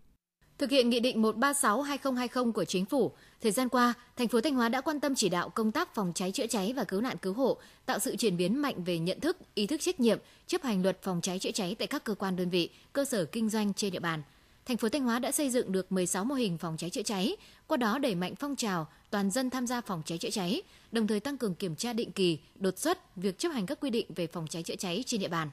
Thực 0.60 0.70
hiện 0.70 0.90
Nghị 0.90 1.00
định 1.00 1.22
136-2020 1.22 2.52
của 2.52 2.66
Chính 2.66 2.86
phủ, 2.86 3.12
thời 3.42 3.52
gian 3.52 3.70
qua, 3.70 3.94
thành 4.18 4.28
phố 4.28 4.42
Thanh 4.42 4.56
Hóa 4.56 4.70
đã 4.70 4.82
quan 4.82 5.00
tâm 5.00 5.16
chỉ 5.16 5.30
đạo 5.30 5.50
công 5.50 5.72
tác 5.72 5.96
phòng 5.96 6.12
cháy 6.16 6.32
chữa 6.32 6.48
cháy 6.48 6.74
và 6.76 6.84
cứu 6.84 7.02
nạn 7.02 7.18
cứu 7.18 7.34
hộ, 7.34 7.58
tạo 7.86 8.00
sự 8.00 8.16
chuyển 8.16 8.38
biến 8.38 8.62
mạnh 8.62 8.84
về 8.84 9.00
nhận 9.00 9.20
thức, 9.20 9.38
ý 9.56 9.68
thức 9.68 9.82
trách 9.82 10.00
nhiệm, 10.00 10.20
chấp 10.48 10.64
hành 10.64 10.84
luật 10.84 11.02
phòng 11.02 11.22
cháy 11.22 11.40
chữa 11.40 11.52
cháy 11.52 11.76
tại 11.80 11.88
các 11.88 12.04
cơ 12.04 12.14
quan 12.16 12.36
đơn 12.36 12.50
vị, 12.50 12.70
cơ 12.94 13.06
sở 13.06 13.26
kinh 13.26 13.50
doanh 13.50 13.74
trên 13.74 13.92
địa 13.92 14.00
bàn. 14.00 14.22
Thành 14.66 14.78
phố 14.78 14.90
Thanh 14.90 15.04
Hóa 15.04 15.20
đã 15.20 15.32
xây 15.32 15.50
dựng 15.50 15.72
được 15.72 15.92
16 15.92 16.26
mô 16.26 16.36
hình 16.36 16.58
phòng 16.58 16.78
cháy 16.78 16.90
chữa 16.90 17.04
cháy, 17.04 17.36
qua 17.68 17.78
đó 17.78 17.98
đẩy 17.98 18.16
mạnh 18.16 18.36
phong 18.36 18.56
trào 18.56 18.88
toàn 19.10 19.32
dân 19.32 19.50
tham 19.50 19.68
gia 19.68 19.82
phòng 19.82 20.02
cháy 20.06 20.18
chữa 20.18 20.30
cháy, 20.30 20.62
đồng 20.92 21.08
thời 21.08 21.20
tăng 21.20 21.38
cường 21.38 21.56
kiểm 21.56 21.76
tra 21.76 21.94
định 21.94 22.12
kỳ, 22.12 22.40
đột 22.56 22.80
xuất 22.80 23.16
việc 23.16 23.40
chấp 23.40 23.50
hành 23.50 23.66
các 23.66 23.80
quy 23.82 23.90
định 23.90 24.06
về 24.16 24.28
phòng 24.28 24.48
cháy 24.48 24.64
chữa 24.64 24.76
cháy 24.76 25.04
trên 25.06 25.22
địa 25.22 25.28
bàn. 25.28 25.50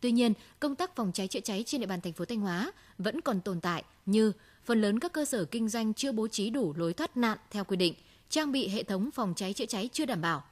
Tuy 0.00 0.12
nhiên, 0.12 0.32
công 0.60 0.76
tác 0.76 0.96
phòng 0.96 1.12
cháy 1.14 1.28
chữa 1.28 1.40
cháy 1.40 1.64
trên 1.66 1.80
địa 1.80 1.86
bàn 1.86 2.00
thành 2.00 2.12
phố 2.12 2.24
Thanh 2.24 2.40
Hóa 2.40 2.72
vẫn 2.98 3.20
còn 3.20 3.40
tồn 3.40 3.60
tại 3.60 3.84
như 4.06 4.32
phần 4.64 4.80
lớn 4.80 5.00
các 5.00 5.12
cơ 5.12 5.24
sở 5.24 5.44
kinh 5.44 5.68
doanh 5.68 5.94
chưa 5.94 6.12
bố 6.12 6.28
trí 6.28 6.50
đủ 6.50 6.74
lối 6.76 6.92
thoát 6.92 7.16
nạn 7.16 7.38
theo 7.50 7.64
quy 7.64 7.76
định, 7.76 7.94
trang 8.30 8.52
bị 8.52 8.68
hệ 8.68 8.82
thống 8.82 9.10
phòng 9.10 9.34
cháy 9.36 9.52
chữa 9.52 9.66
cháy 9.66 9.88
chưa 9.92 10.06
đảm 10.06 10.20
bảo. 10.20 10.44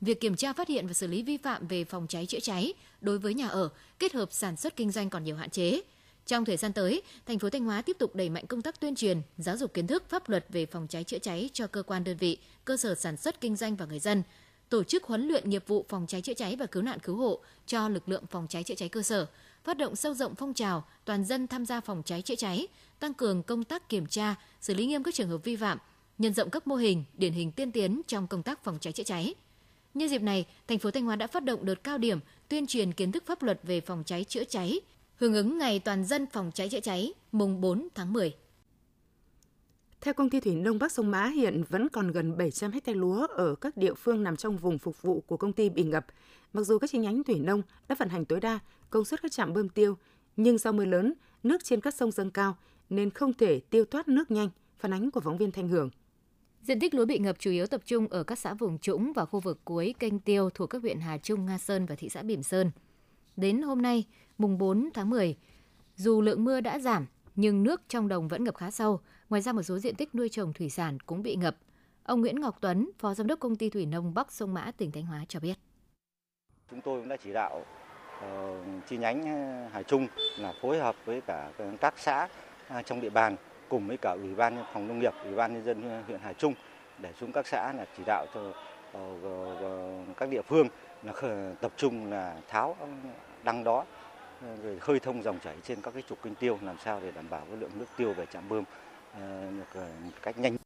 Việc 0.00 0.20
kiểm 0.20 0.36
tra 0.36 0.52
phát 0.52 0.68
hiện 0.68 0.86
và 0.86 0.92
xử 0.92 1.06
lý 1.06 1.22
vi 1.22 1.36
phạm 1.36 1.66
về 1.66 1.84
phòng 1.84 2.06
cháy 2.08 2.26
chữa 2.26 2.40
cháy 2.40 2.72
đối 3.00 3.18
với 3.18 3.34
nhà 3.34 3.48
ở 3.48 3.68
kết 3.98 4.12
hợp 4.12 4.32
sản 4.32 4.56
xuất 4.56 4.76
kinh 4.76 4.90
doanh 4.90 5.10
còn 5.10 5.24
nhiều 5.24 5.36
hạn 5.36 5.50
chế. 5.50 5.80
Trong 6.26 6.44
thời 6.44 6.56
gian 6.56 6.72
tới, 6.72 7.02
thành 7.26 7.38
phố 7.38 7.50
Thanh 7.50 7.64
Hóa 7.64 7.82
tiếp 7.82 7.96
tục 7.98 8.14
đẩy 8.14 8.28
mạnh 8.28 8.46
công 8.46 8.62
tác 8.62 8.80
tuyên 8.80 8.94
truyền, 8.94 9.22
giáo 9.38 9.56
dục 9.56 9.74
kiến 9.74 9.86
thức 9.86 10.08
pháp 10.08 10.28
luật 10.28 10.46
về 10.48 10.66
phòng 10.66 10.86
cháy 10.88 11.04
chữa 11.04 11.18
cháy 11.18 11.50
cho 11.52 11.66
cơ 11.66 11.82
quan 11.82 12.04
đơn 12.04 12.16
vị, 12.16 12.38
cơ 12.64 12.76
sở 12.76 12.94
sản 12.94 13.16
xuất 13.16 13.40
kinh 13.40 13.56
doanh 13.56 13.76
và 13.76 13.86
người 13.86 13.98
dân, 13.98 14.22
tổ 14.68 14.84
chức 14.84 15.04
huấn 15.04 15.28
luyện 15.28 15.50
nghiệp 15.50 15.64
vụ 15.66 15.84
phòng 15.88 16.06
cháy 16.06 16.20
chữa 16.20 16.34
cháy 16.34 16.56
và 16.56 16.66
cứu 16.66 16.82
nạn 16.82 16.98
cứu 16.98 17.16
hộ 17.16 17.40
cho 17.66 17.88
lực 17.88 18.08
lượng 18.08 18.26
phòng 18.30 18.46
cháy 18.48 18.62
chữa 18.62 18.74
cháy 18.74 18.88
cơ 18.88 19.02
sở, 19.02 19.26
phát 19.64 19.76
động 19.76 19.96
sâu 19.96 20.14
rộng 20.14 20.34
phong 20.34 20.54
trào 20.54 20.84
toàn 21.04 21.24
dân 21.24 21.46
tham 21.46 21.66
gia 21.66 21.80
phòng 21.80 22.02
cháy 22.04 22.22
chữa 22.22 22.34
cháy, 22.34 22.66
tăng 22.98 23.14
cường 23.14 23.42
công 23.42 23.64
tác 23.64 23.88
kiểm 23.88 24.06
tra, 24.06 24.34
xử 24.60 24.74
lý 24.74 24.86
nghiêm 24.86 25.02
các 25.02 25.14
trường 25.14 25.28
hợp 25.28 25.44
vi 25.44 25.56
phạm, 25.56 25.78
nhân 26.18 26.34
rộng 26.34 26.50
các 26.50 26.66
mô 26.66 26.76
hình 26.76 27.04
điển 27.14 27.32
hình 27.32 27.52
tiên 27.52 27.72
tiến 27.72 28.02
trong 28.06 28.26
công 28.26 28.42
tác 28.42 28.64
phòng 28.64 28.78
cháy 28.80 28.92
chữa 28.92 29.02
cháy. 29.02 29.34
Nhân 29.94 30.08
dịp 30.08 30.22
này, 30.22 30.46
thành 30.68 30.78
phố 30.78 30.90
Thanh 30.90 31.04
Hóa 31.04 31.16
đã 31.16 31.26
phát 31.26 31.44
động 31.44 31.64
đợt 31.64 31.84
cao 31.84 31.98
điểm 31.98 32.20
tuyên 32.48 32.66
truyền 32.66 32.92
kiến 32.92 33.12
thức 33.12 33.24
pháp 33.26 33.42
luật 33.42 33.60
về 33.62 33.80
phòng 33.80 34.02
cháy 34.06 34.24
chữa 34.24 34.44
cháy, 34.44 34.80
hưởng 35.16 35.34
ứng 35.34 35.58
Ngày 35.58 35.78
toàn 35.78 36.04
dân 36.04 36.26
phòng 36.32 36.50
cháy 36.54 36.68
chữa 36.68 36.80
cháy 36.80 37.12
mùng 37.32 37.60
4 37.60 37.88
tháng 37.94 38.12
10. 38.12 38.34
Theo 40.00 40.14
công 40.14 40.30
ty 40.30 40.40
thủy 40.40 40.54
nông 40.54 40.78
Bắc 40.78 40.92
sông 40.92 41.10
Mã 41.10 41.26
hiện 41.26 41.64
vẫn 41.68 41.88
còn 41.88 42.12
gần 42.12 42.36
700 42.36 42.72
ha 42.72 42.80
lúa 42.86 43.26
ở 43.26 43.54
các 43.54 43.76
địa 43.76 43.94
phương 43.94 44.22
nằm 44.22 44.36
trong 44.36 44.56
vùng 44.56 44.78
phục 44.78 45.02
vụ 45.02 45.20
của 45.26 45.36
công 45.36 45.52
ty 45.52 45.68
bị 45.68 45.82
ngập. 45.82 46.06
Mặc 46.52 46.62
dù 46.62 46.78
các 46.78 46.90
chi 46.90 46.98
nhánh 46.98 47.24
thủy 47.24 47.38
nông 47.38 47.62
đã 47.88 47.96
vận 47.98 48.08
hành 48.08 48.24
tối 48.24 48.40
đa 48.40 48.58
công 48.90 49.04
suất 49.04 49.22
các 49.22 49.32
trạm 49.32 49.52
bơm 49.52 49.68
tiêu, 49.68 49.96
nhưng 50.36 50.58
do 50.58 50.72
mưa 50.72 50.84
lớn, 50.84 51.14
nước 51.42 51.64
trên 51.64 51.80
các 51.80 51.94
sông 51.94 52.10
dâng 52.10 52.30
cao 52.30 52.56
nên 52.90 53.10
không 53.10 53.34
thể 53.34 53.60
tiêu 53.60 53.84
thoát 53.84 54.08
nước 54.08 54.30
nhanh, 54.30 54.48
phản 54.78 54.92
ánh 54.92 55.10
của 55.10 55.20
phóng 55.20 55.38
viên 55.38 55.52
Thanh 55.52 55.68
Hưởng. 55.68 55.90
Diện 56.62 56.80
tích 56.80 56.94
lúa 56.94 57.04
bị 57.04 57.18
ngập 57.18 57.36
chủ 57.38 57.50
yếu 57.50 57.66
tập 57.66 57.80
trung 57.84 58.08
ở 58.08 58.24
các 58.24 58.38
xã 58.38 58.54
vùng 58.54 58.78
trũng 58.78 59.12
và 59.12 59.24
khu 59.24 59.40
vực 59.40 59.60
cuối 59.64 59.94
kênh 59.98 60.18
tiêu 60.18 60.50
thuộc 60.54 60.70
các 60.70 60.82
huyện 60.82 61.00
Hà 61.00 61.18
Trung, 61.18 61.46
Nga 61.46 61.58
Sơn 61.58 61.86
và 61.86 61.94
thị 61.94 62.08
xã 62.08 62.22
Bỉm 62.22 62.42
Sơn. 62.42 62.70
Đến 63.36 63.62
hôm 63.62 63.82
nay, 63.82 64.04
mùng 64.38 64.58
4 64.58 64.90
tháng 64.94 65.10
10, 65.10 65.36
dù 65.96 66.20
lượng 66.20 66.44
mưa 66.44 66.60
đã 66.60 66.78
giảm 66.78 67.06
nhưng 67.36 67.62
nước 67.62 67.82
trong 67.88 68.08
đồng 68.08 68.28
vẫn 68.28 68.44
ngập 68.44 68.56
khá 68.56 68.70
sâu. 68.70 69.00
Ngoài 69.28 69.42
ra 69.42 69.52
một 69.52 69.62
số 69.62 69.78
diện 69.78 69.94
tích 69.94 70.14
nuôi 70.14 70.28
trồng 70.28 70.52
thủy 70.52 70.70
sản 70.70 70.98
cũng 71.00 71.22
bị 71.22 71.36
ngập. 71.36 71.56
Ông 72.02 72.20
Nguyễn 72.20 72.40
Ngọc 72.40 72.58
Tuấn, 72.60 72.90
Phó 72.98 73.14
Giám 73.14 73.26
đốc 73.26 73.40
Công 73.40 73.56
ty 73.56 73.70
Thủy 73.70 73.86
Nông 73.86 74.14
Bắc 74.14 74.32
Sông 74.32 74.54
Mã, 74.54 74.70
tỉnh 74.76 74.92
Thanh 74.92 75.06
Hóa 75.06 75.24
cho 75.28 75.40
biết. 75.40 75.54
Chúng 76.70 76.80
tôi 76.80 77.00
cũng 77.00 77.08
đã 77.08 77.16
chỉ 77.16 77.32
đạo 77.32 77.64
uh, 78.18 78.86
chi 78.88 78.96
nhánh 78.96 79.22
ờ, 79.22 79.68
Hải 79.72 79.84
Trung 79.84 80.06
là 80.38 80.54
phối 80.62 80.78
hợp 80.78 80.96
với 81.04 81.20
cả 81.20 81.50
các 81.80 81.94
xã 81.96 82.28
uh, 82.78 82.86
trong 82.86 83.00
địa 83.00 83.10
bàn 83.10 83.36
cùng 83.68 83.86
với 83.88 83.96
cả 83.96 84.10
Ủy 84.10 84.34
ban 84.34 84.64
phòng 84.72 84.88
nông 84.88 84.98
nghiệp, 84.98 85.12
Ủy 85.24 85.34
ban 85.34 85.54
nhân 85.54 85.64
dân 85.64 86.02
huyện 86.06 86.20
Hải 86.20 86.34
Trung 86.34 86.54
để 86.98 87.12
xuống 87.20 87.32
các 87.32 87.46
xã 87.46 87.72
là 87.72 87.86
chỉ 87.96 88.02
đạo 88.06 88.26
cho 88.34 88.52
uh, 88.98 90.16
các 90.16 90.28
địa 90.28 90.42
phương 90.42 90.68
là 91.02 91.12
tập 91.60 91.72
trung 91.76 92.10
là 92.10 92.40
tháo 92.48 92.76
đăng 93.44 93.64
đó 93.64 93.84
rồi 94.62 94.78
khơi 94.78 95.00
thông 95.00 95.22
dòng 95.22 95.38
chảy 95.44 95.56
trên 95.64 95.80
các 95.80 95.94
cái 95.94 96.02
trục 96.08 96.22
kênh 96.22 96.34
tiêu 96.34 96.58
làm 96.62 96.76
sao 96.84 97.00
để 97.00 97.12
đảm 97.12 97.30
bảo 97.30 97.46
cái 97.46 97.56
lượng 97.56 97.70
nước 97.78 97.86
tiêu 97.96 98.12
về 98.12 98.26
trạm 98.32 98.48
bơm 98.48 98.64
một 99.58 100.10
cách 100.22 100.38
nhanh. 100.38 100.56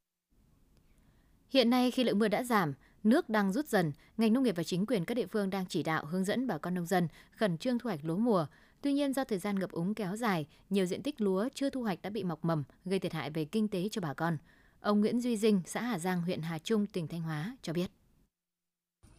Hiện 1.51 1.71
nay 1.71 1.91
khi 1.91 2.05
lượng 2.05 2.19
mưa 2.19 2.29
đã 2.29 2.43
giảm, 2.43 2.75
nước 3.05 3.29
đang 3.29 3.53
rút 3.53 3.67
dần, 3.67 3.93
ngành 4.17 4.33
nông 4.33 4.43
nghiệp 4.43 4.57
và 4.57 4.63
chính 4.63 4.87
quyền 4.87 5.05
các 5.05 5.15
địa 5.15 5.27
phương 5.27 5.51
đang 5.51 5.67
chỉ 5.69 5.83
đạo 5.83 6.05
hướng 6.05 6.25
dẫn 6.25 6.47
bà 6.47 6.59
con 6.59 6.75
nông 6.75 6.87
dân 6.87 7.09
khẩn 7.37 7.59
trương 7.59 7.79
thu 7.79 7.89
hoạch 7.89 8.01
lúa 8.03 8.17
mùa. 8.17 8.47
Tuy 8.83 8.93
nhiên 8.93 9.13
do 9.13 9.25
thời 9.25 9.39
gian 9.39 9.59
ngập 9.59 9.71
úng 9.71 9.95
kéo 9.95 10.17
dài, 10.17 10.47
nhiều 10.71 10.87
diện 10.87 11.03
tích 11.03 11.21
lúa 11.21 11.49
chưa 11.55 11.71
thu 11.71 11.83
hoạch 11.83 12.03
đã 12.03 12.11
bị 12.11 12.25
mọc 12.25 12.45
mầm, 12.45 12.65
gây 12.85 12.99
thiệt 12.99 13.13
hại 13.13 13.31
về 13.31 13.45
kinh 13.45 13.69
tế 13.69 13.89
cho 13.91 14.01
bà 14.01 14.15
con. 14.15 14.37
Ông 14.81 15.01
Nguyễn 15.01 15.21
Duy 15.21 15.37
Dinh, 15.37 15.63
xã 15.67 15.83
Hà 15.83 15.99
Giang, 15.99 16.23
huyện 16.23 16.43
Hà 16.43 16.59
Trung, 16.59 16.87
tỉnh 16.87 17.09
Thanh 17.09 17.21
Hóa 17.21 17.57
cho 17.63 17.73
biết. 17.73 17.87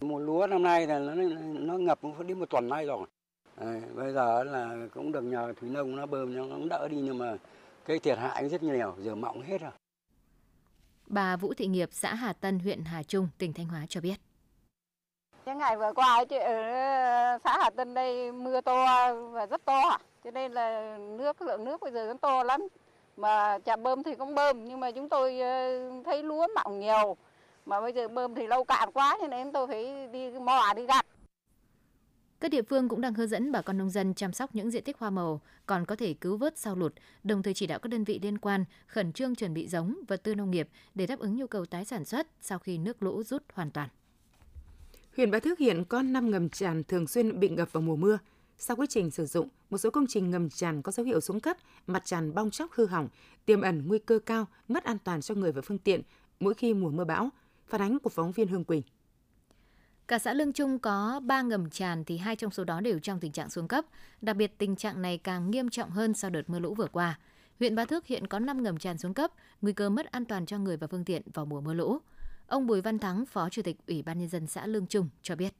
Mùa 0.01 0.19
lúa 0.19 0.47
năm 0.47 0.63
nay 0.63 0.87
là 0.87 0.99
nó, 0.99 1.13
nó 1.59 1.77
ngập 1.77 2.01
cũng 2.01 2.27
đến 2.27 2.39
một 2.39 2.49
tuần 2.49 2.69
nay 2.69 2.85
rồi. 2.85 3.07
Bây 3.95 4.13
giờ 4.13 4.43
là 4.43 4.75
cũng 4.93 5.11
được 5.11 5.21
nhờ 5.21 5.53
thủy 5.59 5.69
nông 5.69 5.95
nó 5.95 6.05
bơm 6.05 6.35
nó 6.35 6.43
cũng 6.43 6.69
đỡ 6.69 6.87
đi 6.87 6.97
nhưng 6.97 7.17
mà 7.17 7.37
cái 7.85 7.99
thiệt 7.99 8.17
hại 8.17 8.49
rất 8.49 8.63
nhiều, 8.63 8.95
giờ 8.99 9.15
mọng 9.15 9.41
hết 9.41 9.61
rồi. 9.61 9.71
Bà 11.07 11.35
Vũ 11.35 11.53
Thị 11.53 11.67
Nghiệp, 11.67 11.89
xã 11.91 12.13
Hà 12.13 12.33
Tân, 12.33 12.59
huyện 12.59 12.83
Hà 12.83 13.03
Trung, 13.03 13.27
tỉnh 13.37 13.53
Thanh 13.53 13.65
Hóa 13.67 13.85
cho 13.89 14.01
biết. 14.01 14.15
Những 15.45 15.57
ngày 15.57 15.77
vừa 15.77 15.93
qua 15.95 16.25
chị 16.25 16.37
ở 16.37 16.53
xã 17.43 17.57
Hà 17.61 17.69
Tân 17.69 17.93
đây 17.93 18.31
mưa 18.31 18.61
to 18.61 19.13
và 19.13 19.45
rất 19.45 19.65
to, 19.65 19.97
cho 20.23 20.31
nên 20.31 20.51
là 20.51 20.97
nước 20.97 21.41
lượng 21.41 21.63
nước 21.63 21.81
bây 21.81 21.91
giờ 21.91 22.05
rất 22.07 22.21
to 22.21 22.43
lắm. 22.43 22.67
Mà 23.17 23.59
chạm 23.59 23.83
bơm 23.83 24.03
thì 24.03 24.15
cũng 24.15 24.35
bơm 24.35 24.65
nhưng 24.65 24.79
mà 24.79 24.91
chúng 24.91 25.09
tôi 25.09 25.39
ờ, 25.39 25.79
thấy 26.05 26.23
lúa 26.23 26.47
mọng 26.55 26.79
nhiều 26.79 27.17
mà 27.65 27.81
bây 27.81 27.93
giờ 27.93 28.07
bơm 28.07 28.35
thì 28.35 28.47
lâu 28.47 28.63
cạn 28.63 28.91
quá 28.91 29.17
cho 29.21 29.27
nên 29.27 29.51
tôi 29.51 29.67
phải 29.67 30.07
đi 30.07 30.29
mò 30.29 30.73
đi 30.75 30.85
gặt. 30.85 31.05
Các 32.41 32.51
địa 32.51 32.61
phương 32.61 32.89
cũng 32.89 33.01
đang 33.01 33.13
hướng 33.13 33.27
dẫn 33.27 33.51
bà 33.51 33.61
con 33.61 33.77
nông 33.77 33.89
dân 33.89 34.13
chăm 34.13 34.33
sóc 34.33 34.55
những 34.55 34.71
diện 34.71 34.83
tích 34.83 34.97
hoa 34.97 35.09
màu 35.09 35.41
còn 35.65 35.85
có 35.85 35.95
thể 35.95 36.13
cứu 36.13 36.37
vớt 36.37 36.57
sau 36.57 36.75
lụt, 36.75 36.93
đồng 37.23 37.43
thời 37.43 37.53
chỉ 37.53 37.67
đạo 37.67 37.79
các 37.79 37.89
đơn 37.89 38.03
vị 38.03 38.19
liên 38.23 38.37
quan 38.37 38.65
khẩn 38.87 39.13
trương 39.13 39.35
chuẩn 39.35 39.53
bị 39.53 39.67
giống, 39.67 39.95
vật 40.07 40.23
tư 40.23 40.35
nông 40.35 40.51
nghiệp 40.51 40.69
để 40.95 41.07
đáp 41.07 41.19
ứng 41.19 41.35
nhu 41.35 41.47
cầu 41.47 41.65
tái 41.65 41.85
sản 41.85 42.05
xuất 42.05 42.27
sau 42.41 42.59
khi 42.59 42.77
nước 42.77 43.03
lũ 43.03 43.23
rút 43.23 43.43
hoàn 43.53 43.71
toàn. 43.71 43.89
Huyện 45.15 45.31
Bá 45.31 45.39
Thước 45.39 45.59
hiện 45.59 45.85
có 45.85 46.01
5 46.01 46.31
ngầm 46.31 46.49
tràn 46.49 46.83
thường 46.83 47.07
xuyên 47.07 47.39
bị 47.39 47.49
ngập 47.49 47.71
vào 47.71 47.81
mùa 47.81 47.95
mưa. 47.95 48.19
Sau 48.57 48.75
quá 48.75 48.85
trình 48.89 49.11
sử 49.11 49.25
dụng, 49.25 49.47
một 49.69 49.77
số 49.77 49.89
công 49.89 50.07
trình 50.07 50.31
ngầm 50.31 50.49
tràn 50.49 50.81
có 50.81 50.91
dấu 50.91 51.05
hiệu 51.05 51.21
xuống 51.21 51.39
cấp, 51.39 51.57
mặt 51.87 52.01
tràn 52.05 52.33
bong 52.33 52.51
chóc 52.51 52.71
hư 52.73 52.85
hỏng, 52.85 53.09
tiềm 53.45 53.61
ẩn 53.61 53.87
nguy 53.87 53.99
cơ 53.99 54.19
cao 54.19 54.45
mất 54.67 54.83
an 54.83 54.97
toàn 55.03 55.21
cho 55.21 55.35
người 55.35 55.51
và 55.51 55.61
phương 55.61 55.77
tiện 55.77 56.01
mỗi 56.39 56.53
khi 56.53 56.73
mùa 56.73 56.89
mưa 56.89 57.05
bão. 57.05 57.29
Phản 57.67 57.81
ánh 57.81 57.99
của 57.99 58.09
phóng 58.09 58.31
viên 58.31 58.47
Hương 58.47 58.63
Quỳnh. 58.63 58.81
Cả 60.11 60.19
xã 60.19 60.33
Lương 60.33 60.53
Trung 60.53 60.79
có 60.79 61.21
3 61.23 61.41
ngầm 61.41 61.69
tràn 61.69 62.03
thì 62.03 62.17
hai 62.17 62.35
trong 62.35 62.51
số 62.51 62.63
đó 62.63 62.81
đều 62.81 62.99
trong 62.99 63.19
tình 63.19 63.31
trạng 63.31 63.49
xuống 63.49 63.67
cấp. 63.67 63.85
Đặc 64.21 64.35
biệt 64.35 64.57
tình 64.57 64.75
trạng 64.75 65.01
này 65.01 65.17
càng 65.17 65.51
nghiêm 65.51 65.69
trọng 65.69 65.89
hơn 65.89 66.13
sau 66.13 66.29
đợt 66.29 66.41
mưa 66.47 66.59
lũ 66.59 66.73
vừa 66.73 66.87
qua. 66.91 67.19
Huyện 67.59 67.75
ba 67.75 67.85
Thước 67.85 68.07
hiện 68.07 68.27
có 68.27 68.39
5 68.39 68.63
ngầm 68.63 68.77
tràn 68.77 68.97
xuống 68.97 69.13
cấp, 69.13 69.31
nguy 69.61 69.73
cơ 69.73 69.89
mất 69.89 70.11
an 70.11 70.25
toàn 70.25 70.45
cho 70.45 70.57
người 70.57 70.77
và 70.77 70.87
phương 70.87 71.05
tiện 71.05 71.21
vào 71.33 71.45
mùa 71.45 71.61
mưa 71.61 71.73
lũ. 71.73 71.97
Ông 72.47 72.67
Bùi 72.67 72.81
Văn 72.81 72.99
Thắng, 72.99 73.25
Phó 73.25 73.49
Chủ 73.49 73.61
tịch 73.61 73.75
Ủy 73.87 74.01
ban 74.01 74.19
Nhân 74.19 74.29
dân 74.29 74.47
xã 74.47 74.67
Lương 74.67 74.87
Trung 74.87 75.09
cho 75.21 75.35
biết. 75.35 75.53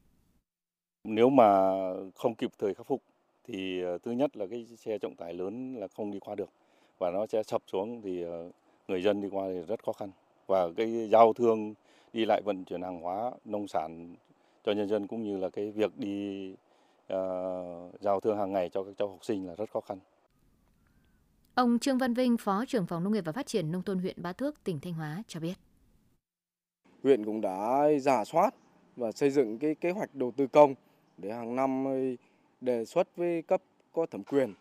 Nếu 1.03 1.29
mà 1.29 1.72
không 2.15 2.36
kịp 2.36 2.51
thời 2.60 2.74
khắc 2.74 2.88
phục 2.88 3.01
thì 3.43 3.81
ờ, 3.81 3.98
thứ 3.98 4.12
nhất 4.12 4.38
là 4.38 4.46
cái 4.48 4.67
xe 4.77 4.98
trọng 4.98 5.15
tải 5.15 5.34
lớn 5.34 5.75
là 5.75 5.88
không 5.96 6.12
đi 6.12 6.20
qua 6.20 6.36
được 6.36 6.50
và 7.00 7.12
nó 7.12 7.25
sẽ 7.25 7.43
sập 7.43 7.62
xuống 7.67 8.01
thì 8.01 8.24
ờ, 8.24 8.50
người 8.88 9.01
dân 9.01 9.22
đi 9.22 9.27
qua 9.31 9.46
thì 9.48 9.60
rất 9.67 9.84
khó 9.84 9.91
khăn 9.91 10.12
và 10.48 10.70
cái 10.77 11.10
giao 11.12 11.34
thương 11.34 11.74
đi 12.13 12.25
lại 12.25 12.41
vận 12.46 12.63
chuyển 12.65 12.81
hàng 12.81 13.01
hóa 13.01 13.31
nông 13.46 13.67
sản 13.67 14.15
cho 14.63 14.72
nhân 14.72 14.88
dân 14.88 15.08
cũng 15.08 15.24
như 15.24 15.38
là 15.38 15.50
cái 15.50 15.72
việc 15.72 15.98
đi 15.98 16.50
uh, 17.13 18.01
giao 18.01 18.20
thương 18.20 18.38
hàng 18.38 18.53
ngày 18.53 18.70
cho 18.70 18.84
các 18.84 18.91
cháu 18.98 19.08
học 19.08 19.25
sinh 19.25 19.48
là 19.48 19.56
rất 19.56 19.72
khó 19.72 19.82
khăn. 19.82 20.00
Ông 21.56 21.80
Trương 21.80 21.98
Văn 21.98 22.13
Vinh, 22.13 22.38
Phó 22.38 22.65
trưởng 22.68 22.88
phòng 22.88 23.03
Nông 23.03 23.13
nghiệp 23.13 23.25
và 23.25 23.32
Phát 23.32 23.48
triển 23.48 23.72
Nông 23.72 23.84
thôn 23.84 24.00
huyện 24.00 24.22
Bá 24.22 24.34
Thước, 24.34 24.63
tỉnh 24.63 24.80
Thanh 24.80 24.94
Hóa 24.94 25.24
cho 25.27 25.39
biết. 25.39 25.53
Huyện 27.03 27.25
cũng 27.25 27.41
đã 27.41 27.88
giả 28.01 28.25
soát 28.25 28.56
và 28.96 29.12
xây 29.12 29.30
dựng 29.30 29.60
cái 29.60 29.75
kế 29.75 29.91
hoạch 29.91 30.15
đầu 30.15 30.32
tư 30.38 30.48
công 30.48 30.75
để 31.18 31.32
hàng 31.32 31.56
năm 31.56 31.86
đề 32.62 32.86
xuất 32.86 33.08
với 33.15 33.41
cấp 33.41 33.62
có 33.91 34.06
thẩm 34.06 34.24
quyền 34.24 34.53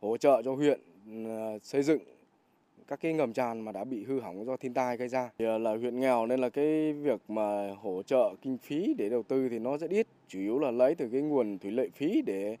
hỗ 0.00 0.16
trợ 0.16 0.42
cho 0.44 0.54
huyện 0.54 0.80
ờ, 1.26 1.58
xây 1.62 1.82
dựng 1.82 2.00
các 2.92 3.00
cái 3.00 3.12
ngầm 3.12 3.32
tràn 3.32 3.60
mà 3.60 3.72
đã 3.72 3.84
bị 3.84 4.04
hư 4.04 4.20
hỏng 4.20 4.44
do 4.46 4.56
thiên 4.56 4.74
tai 4.74 4.96
gây 4.96 5.08
ra. 5.08 5.30
Thì 5.38 5.44
à, 5.44 5.58
là 5.58 5.76
huyện 5.76 6.00
nghèo 6.00 6.26
nên 6.26 6.40
là 6.40 6.48
cái 6.48 6.92
việc 6.92 7.20
mà 7.28 7.74
hỗ 7.82 8.02
trợ 8.02 8.34
kinh 8.42 8.58
phí 8.58 8.94
để 8.98 9.08
đầu 9.08 9.22
tư 9.22 9.48
thì 9.48 9.58
nó 9.58 9.78
rất 9.78 9.90
ít, 9.90 10.06
chủ 10.28 10.38
yếu 10.38 10.58
là 10.58 10.70
lấy 10.70 10.94
từ 10.94 11.08
cái 11.12 11.22
nguồn 11.22 11.58
thủy 11.58 11.70
lợi 11.70 11.90
phí 11.94 12.22
để 12.22 12.56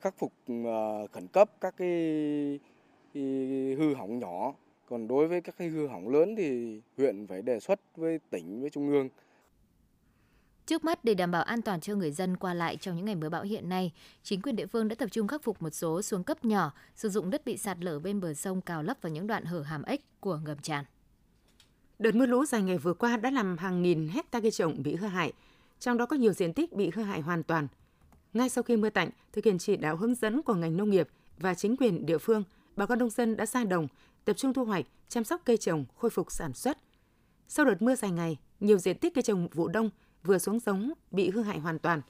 khắc 0.00 0.14
phục 0.18 0.32
à, 0.64 1.06
khẩn 1.12 1.26
cấp 1.32 1.50
các 1.60 1.74
cái 1.76 1.88
hư 3.78 3.94
hỏng 3.94 4.18
nhỏ. 4.18 4.54
Còn 4.88 5.08
đối 5.08 5.28
với 5.28 5.40
các 5.40 5.54
cái 5.58 5.68
hư 5.68 5.86
hỏng 5.86 6.08
lớn 6.08 6.36
thì 6.36 6.80
huyện 6.96 7.26
phải 7.26 7.42
đề 7.42 7.60
xuất 7.60 7.80
với 7.96 8.18
tỉnh 8.30 8.60
với 8.60 8.70
trung 8.70 8.90
ương 8.90 9.08
Trước 10.66 10.84
mắt 10.84 11.04
để 11.04 11.14
đảm 11.14 11.30
bảo 11.30 11.42
an 11.42 11.62
toàn 11.62 11.80
cho 11.80 11.94
người 11.94 12.10
dân 12.10 12.36
qua 12.36 12.54
lại 12.54 12.76
trong 12.76 12.96
những 12.96 13.04
ngày 13.04 13.14
mưa 13.14 13.28
bão 13.28 13.42
hiện 13.42 13.68
nay, 13.68 13.92
chính 14.22 14.42
quyền 14.42 14.56
địa 14.56 14.66
phương 14.66 14.88
đã 14.88 14.94
tập 14.94 15.08
trung 15.12 15.28
khắc 15.28 15.42
phục 15.42 15.62
một 15.62 15.70
số 15.70 16.02
xuống 16.02 16.24
cấp 16.24 16.44
nhỏ, 16.44 16.72
sử 16.94 17.08
dụng 17.08 17.30
đất 17.30 17.44
bị 17.44 17.56
sạt 17.56 17.78
lở 17.80 17.98
bên 17.98 18.20
bờ 18.20 18.34
sông 18.34 18.60
cào 18.60 18.82
lấp 18.82 18.96
vào 19.00 19.12
những 19.12 19.26
đoạn 19.26 19.44
hở 19.44 19.60
hàm 19.60 19.82
ếch 19.82 20.20
của 20.20 20.36
ngầm 20.44 20.58
tràn. 20.58 20.84
Đợt 21.98 22.14
mưa 22.14 22.26
lũ 22.26 22.44
dài 22.44 22.62
ngày 22.62 22.78
vừa 22.78 22.94
qua 22.94 23.16
đã 23.16 23.30
làm 23.30 23.58
hàng 23.58 23.82
nghìn 23.82 24.08
hecta 24.08 24.40
cây 24.40 24.50
trồng 24.50 24.82
bị 24.82 24.94
hư 24.94 25.06
hại, 25.06 25.32
trong 25.78 25.98
đó 25.98 26.06
có 26.06 26.16
nhiều 26.16 26.32
diện 26.32 26.52
tích 26.52 26.72
bị 26.72 26.90
hư 26.94 27.02
hại 27.02 27.20
hoàn 27.20 27.42
toàn. 27.42 27.68
Ngay 28.32 28.48
sau 28.48 28.62
khi 28.62 28.76
mưa 28.76 28.90
tạnh, 28.90 29.10
thực 29.32 29.44
hiện 29.44 29.58
chỉ 29.58 29.76
đạo 29.76 29.96
hướng 29.96 30.14
dẫn 30.14 30.42
của 30.42 30.54
ngành 30.54 30.76
nông 30.76 30.90
nghiệp 30.90 31.08
và 31.38 31.54
chính 31.54 31.76
quyền 31.76 32.06
địa 32.06 32.18
phương, 32.18 32.44
bà 32.76 32.86
con 32.86 32.98
nông 32.98 33.10
dân 33.10 33.36
đã 33.36 33.46
ra 33.46 33.64
đồng, 33.64 33.88
tập 34.24 34.32
trung 34.36 34.52
thu 34.52 34.64
hoạch, 34.64 34.84
chăm 35.08 35.24
sóc 35.24 35.42
cây 35.44 35.56
trồng, 35.56 35.84
khôi 35.96 36.10
phục 36.10 36.32
sản 36.32 36.52
xuất. 36.52 36.78
Sau 37.48 37.64
đợt 37.64 37.82
mưa 37.82 37.94
dài 37.94 38.10
ngày, 38.10 38.36
nhiều 38.60 38.78
diện 38.78 38.98
tích 38.98 39.14
cây 39.14 39.22
trồng 39.22 39.48
vụ 39.48 39.68
đông 39.68 39.90
vừa 40.24 40.38
xuống 40.38 40.60
giống 40.60 40.92
bị 41.10 41.30
hư 41.30 41.42
hại 41.42 41.58
hoàn 41.58 41.78
toàn. 41.78 42.02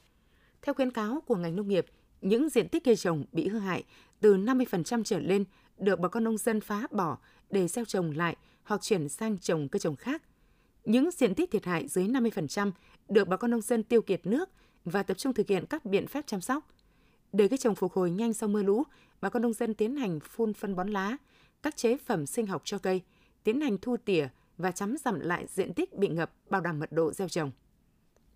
Theo 0.63 0.75
khuyến 0.75 0.91
cáo 0.91 1.23
của 1.27 1.37
ngành 1.37 1.57
nông 1.57 1.69
nghiệp, 1.69 1.87
những 2.21 2.49
diện 2.49 2.69
tích 2.69 2.85
cây 2.85 2.97
trồng 2.97 3.25
bị 3.33 3.49
hư 3.49 3.59
hại 3.59 3.85
từ 4.21 4.37
50% 4.37 5.03
trở 5.05 5.19
lên 5.19 5.45
được 5.79 6.01
bà 6.01 6.09
con 6.09 6.25
nông 6.25 6.39
dân 6.39 6.61
phá 6.61 6.87
bỏ 6.91 7.19
để 7.51 7.69
gieo 7.69 7.85
trồng 7.85 8.11
lại 8.11 8.37
hoặc 8.63 8.81
chuyển 8.83 9.09
sang 9.09 9.39
trồng 9.39 9.69
cây 9.69 9.81
trồng 9.81 9.97
khác. 9.97 10.23
Những 10.85 11.11
diện 11.11 11.35
tích 11.35 11.51
thiệt 11.51 11.65
hại 11.65 11.89
dưới 11.89 12.09
50% 12.09 12.71
được 13.09 13.29
bà 13.29 13.37
con 13.37 13.51
nông 13.51 13.61
dân 13.61 13.83
tiêu 13.83 14.03
kiệt 14.03 14.27
nước 14.27 14.49
và 14.85 15.03
tập 15.03 15.15
trung 15.15 15.35
thực 15.35 15.49
hiện 15.49 15.65
các 15.67 15.85
biện 15.85 16.07
pháp 16.07 16.27
chăm 16.27 16.41
sóc. 16.41 16.69
Để 17.33 17.49
cây 17.49 17.59
trồng 17.59 17.75
phục 17.75 17.93
hồi 17.93 18.11
nhanh 18.11 18.33
sau 18.33 18.49
mưa 18.49 18.63
lũ, 18.63 18.83
bà 19.21 19.29
con 19.29 19.43
nông 19.43 19.53
dân 19.53 19.75
tiến 19.75 19.97
hành 19.97 20.21
phun 20.21 20.55
phân 20.55 20.77
bón 20.77 20.89
lá, 20.89 21.17
các 21.63 21.77
chế 21.77 21.97
phẩm 21.97 22.27
sinh 22.27 22.47
học 22.47 22.63
cho 22.65 22.79
cây, 22.79 23.03
tiến 23.45 23.61
hành 23.61 23.79
thu 23.79 23.97
tỉa 23.97 24.29
và 24.59 24.71
chấm 24.71 24.97
giảm 24.97 25.21
lại 25.21 25.47
diện 25.49 25.75
tích 25.75 25.99
bị 25.99 26.09
ngập, 26.09 26.33
bảo 26.51 26.61
đảm 26.61 26.79
mật 26.79 26.93
độ 26.93 27.13
gieo 27.13 27.29
trồng. 27.29 27.51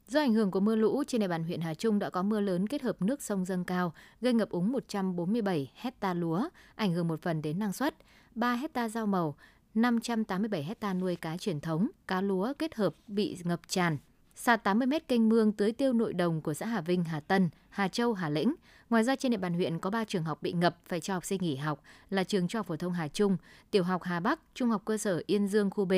Do 0.09 0.21
ảnh 0.21 0.35
hưởng 0.35 0.51
của 0.51 0.61
mưa 0.61 0.77
lũ, 0.77 1.05
trên 1.07 1.21
địa 1.21 1.29
bàn 1.29 1.45
huyện 1.45 1.61
Hà 1.61 1.75
Trung 1.75 1.99
đã 1.99 2.11
có 2.11 2.23
mưa 2.23 2.41
lớn 2.41 2.67
kết 2.67 2.83
hợp 2.83 3.03
nước 3.03 3.23
sông 3.23 3.45
dâng 3.45 3.65
cao, 3.65 3.93
gây 4.21 4.33
ngập 4.33 4.51
úng 4.51 4.73
147 4.73 5.71
hecta 5.75 6.15
lúa, 6.15 6.49
ảnh 6.75 6.93
hưởng 6.93 7.09
một 7.09 7.23
phần 7.23 7.43
đến 7.43 7.59
năng 7.59 7.73
suất, 7.73 7.95
3 8.35 8.55
hecta 8.55 8.89
rau 8.89 9.07
màu, 9.07 9.37
587 9.75 10.63
hecta 10.63 10.95
nuôi 10.95 11.17
cá 11.17 11.37
truyền 11.37 11.61
thống, 11.61 11.89
cá 12.07 12.21
lúa 12.21 12.53
kết 12.59 12.75
hợp 12.75 12.95
bị 13.07 13.37
ngập 13.45 13.61
tràn. 13.69 13.99
Sạt 14.35 14.65
80 14.65 14.87
mét 14.87 15.09
kênh 15.09 15.29
mương 15.29 15.53
tưới 15.53 15.73
tiêu 15.73 15.93
nội 15.93 16.13
đồng 16.13 16.41
của 16.41 16.55
xã 16.55 16.67
Hà 16.67 16.81
Vinh, 16.81 17.05
Hà 17.05 17.21
Tân, 17.21 17.49
Hà 17.69 17.89
Châu, 17.89 18.13
Hà 18.13 18.29
Lĩnh. 18.29 18.55
Ngoài 18.91 19.05
ra 19.05 19.17
trên 19.17 19.31
địa 19.31 19.39
bàn 19.39 19.55
huyện 19.55 19.79
có 19.79 19.91
3 19.91 20.05
trường 20.05 20.25
học 20.25 20.43
bị 20.43 20.53
ngập 20.53 20.79
phải 20.89 21.01
cho 21.01 21.15
học 21.15 21.25
sinh 21.25 21.43
nghỉ 21.43 21.57
học 21.57 21.83
là 22.11 22.25
trường 22.25 22.49
trung 22.49 22.59
học 22.59 22.67
phổ 22.67 22.77
thông 22.77 22.93
Hà 22.93 23.09
Trung, 23.09 23.37
tiểu 23.71 23.85
học 23.85 24.03
Hà 24.03 24.21
Bắc, 24.21 24.41
trung 24.55 24.71
học 24.71 24.83
cơ 24.85 24.99
sở 24.99 25.23
Yên 25.27 25.49
Dương 25.49 25.71
khu 25.71 25.85
B. 25.85 25.93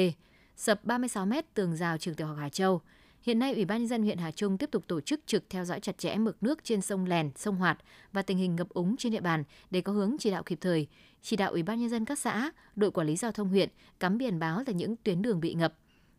Sập 0.56 0.84
36 0.84 1.26
mét 1.26 1.54
tường 1.54 1.76
rào 1.76 1.98
trường 1.98 2.14
tiểu 2.14 2.26
học 2.26 2.36
Hà 2.40 2.48
Châu. 2.48 2.80
Hiện 3.22 3.38
nay, 3.38 3.54
Ủy 3.54 3.64
ban 3.64 3.78
nhân 3.78 3.88
dân 3.88 4.02
huyện 4.02 4.18
Hà 4.18 4.30
Trung 4.30 4.58
tiếp 4.58 4.70
tục 4.70 4.84
tổ 4.86 5.00
chức 5.00 5.20
trực 5.26 5.44
theo 5.50 5.64
dõi 5.64 5.80
chặt 5.80 5.98
chẽ 5.98 6.16
mực 6.16 6.42
nước 6.42 6.64
trên 6.64 6.80
sông 6.80 7.06
Lèn, 7.06 7.30
sông 7.36 7.56
Hoạt 7.56 7.78
và 8.12 8.22
tình 8.22 8.38
hình 8.38 8.56
ngập 8.56 8.68
úng 8.68 8.96
trên 8.96 9.12
địa 9.12 9.20
bàn 9.20 9.44
để 9.70 9.80
có 9.80 9.92
hướng 9.92 10.16
chỉ 10.18 10.30
đạo 10.30 10.42
kịp 10.42 10.58
thời. 10.60 10.86
Chỉ 11.22 11.36
đạo 11.36 11.50
Ủy 11.50 11.62
ban 11.62 11.80
nhân 11.80 11.90
dân 11.90 12.04
các 12.04 12.18
xã, 12.18 12.50
đội 12.76 12.90
quản 12.90 13.06
lý 13.06 13.16
giao 13.16 13.32
thông 13.32 13.48
huyện 13.48 13.68
cắm 14.00 14.18
biển 14.18 14.38
báo 14.38 14.62
tại 14.66 14.74
những 14.74 14.96
tuyến 14.96 15.22
đường 15.22 15.40
bị 15.40 15.54
ngập, 15.54 15.74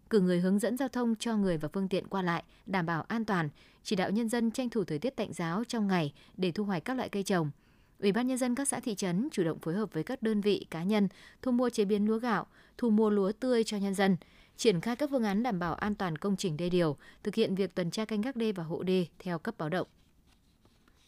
cử 0.10 0.20
người 0.20 0.40
hướng 0.40 0.60
dẫn 0.60 0.78
giao 0.78 0.88
thông 0.88 1.16
cho 1.16 1.38
người 1.38 1.58
và 1.58 1.70
phương 1.74 1.88
tiện 1.88 2.08
qua 2.08 2.22
lại, 2.22 2.44
đảm 2.66 2.86
bảo 2.86 3.02
an 3.02 3.26
toàn, 3.26 3.50
chỉ 3.84 3.96
đạo 3.96 4.12
nhân 4.12 4.30
dân 4.30 4.52
tranh 4.52 4.70
thủ 4.70 4.84
thời 4.84 5.00
tiết 5.00 5.16
tạnh 5.16 5.34
giáo 5.34 5.64
trong 5.64 5.88
ngày 5.88 6.14
để 6.38 6.52
thu 6.52 6.64
hoạch 6.64 6.86
các 6.86 6.98
loại 6.98 7.10
cây 7.10 7.24
trồng. 7.24 7.52
Ủy 8.00 8.12
ban 8.12 8.28
nhân 8.28 8.38
dân 8.38 8.56
các 8.56 8.68
xã 8.68 8.80
thị 8.80 8.96
trấn 8.96 9.30
chủ 9.32 9.44
động 9.44 9.60
phối 9.60 9.74
hợp 9.74 9.94
với 9.94 10.04
các 10.04 10.22
đơn 10.22 10.42
vị 10.42 10.66
cá 10.70 10.84
nhân 10.84 11.08
thu 11.42 11.52
mua 11.52 11.70
chế 11.70 11.86
biến 11.86 12.06
lúa 12.06 12.20
gạo, 12.20 12.48
thu 12.78 12.90
mua 12.90 13.10
lúa 13.10 13.32
tươi 13.32 13.64
cho 13.64 13.78
nhân 13.78 13.94
dân, 13.94 14.18
triển 14.60 14.82
khai 14.82 14.96
các 14.96 15.10
phương 15.12 15.24
án 15.24 15.44
đảm 15.44 15.60
bảo 15.60 15.74
an 15.74 15.96
toàn 15.96 16.18
công 16.18 16.36
trình 16.36 16.58
đê 16.58 16.70
điều, 16.70 16.98
thực 17.24 17.36
hiện 17.36 17.56
việc 17.56 17.76
tuần 17.76 17.92
tra 17.92 18.06
canh 18.06 18.22
gác 18.22 18.36
đê 18.36 18.52
và 18.52 18.64
hộ 18.64 18.84
đê 18.84 19.06
theo 19.20 19.40
cấp 19.40 19.56
báo 19.58 19.70
động. 19.70 19.88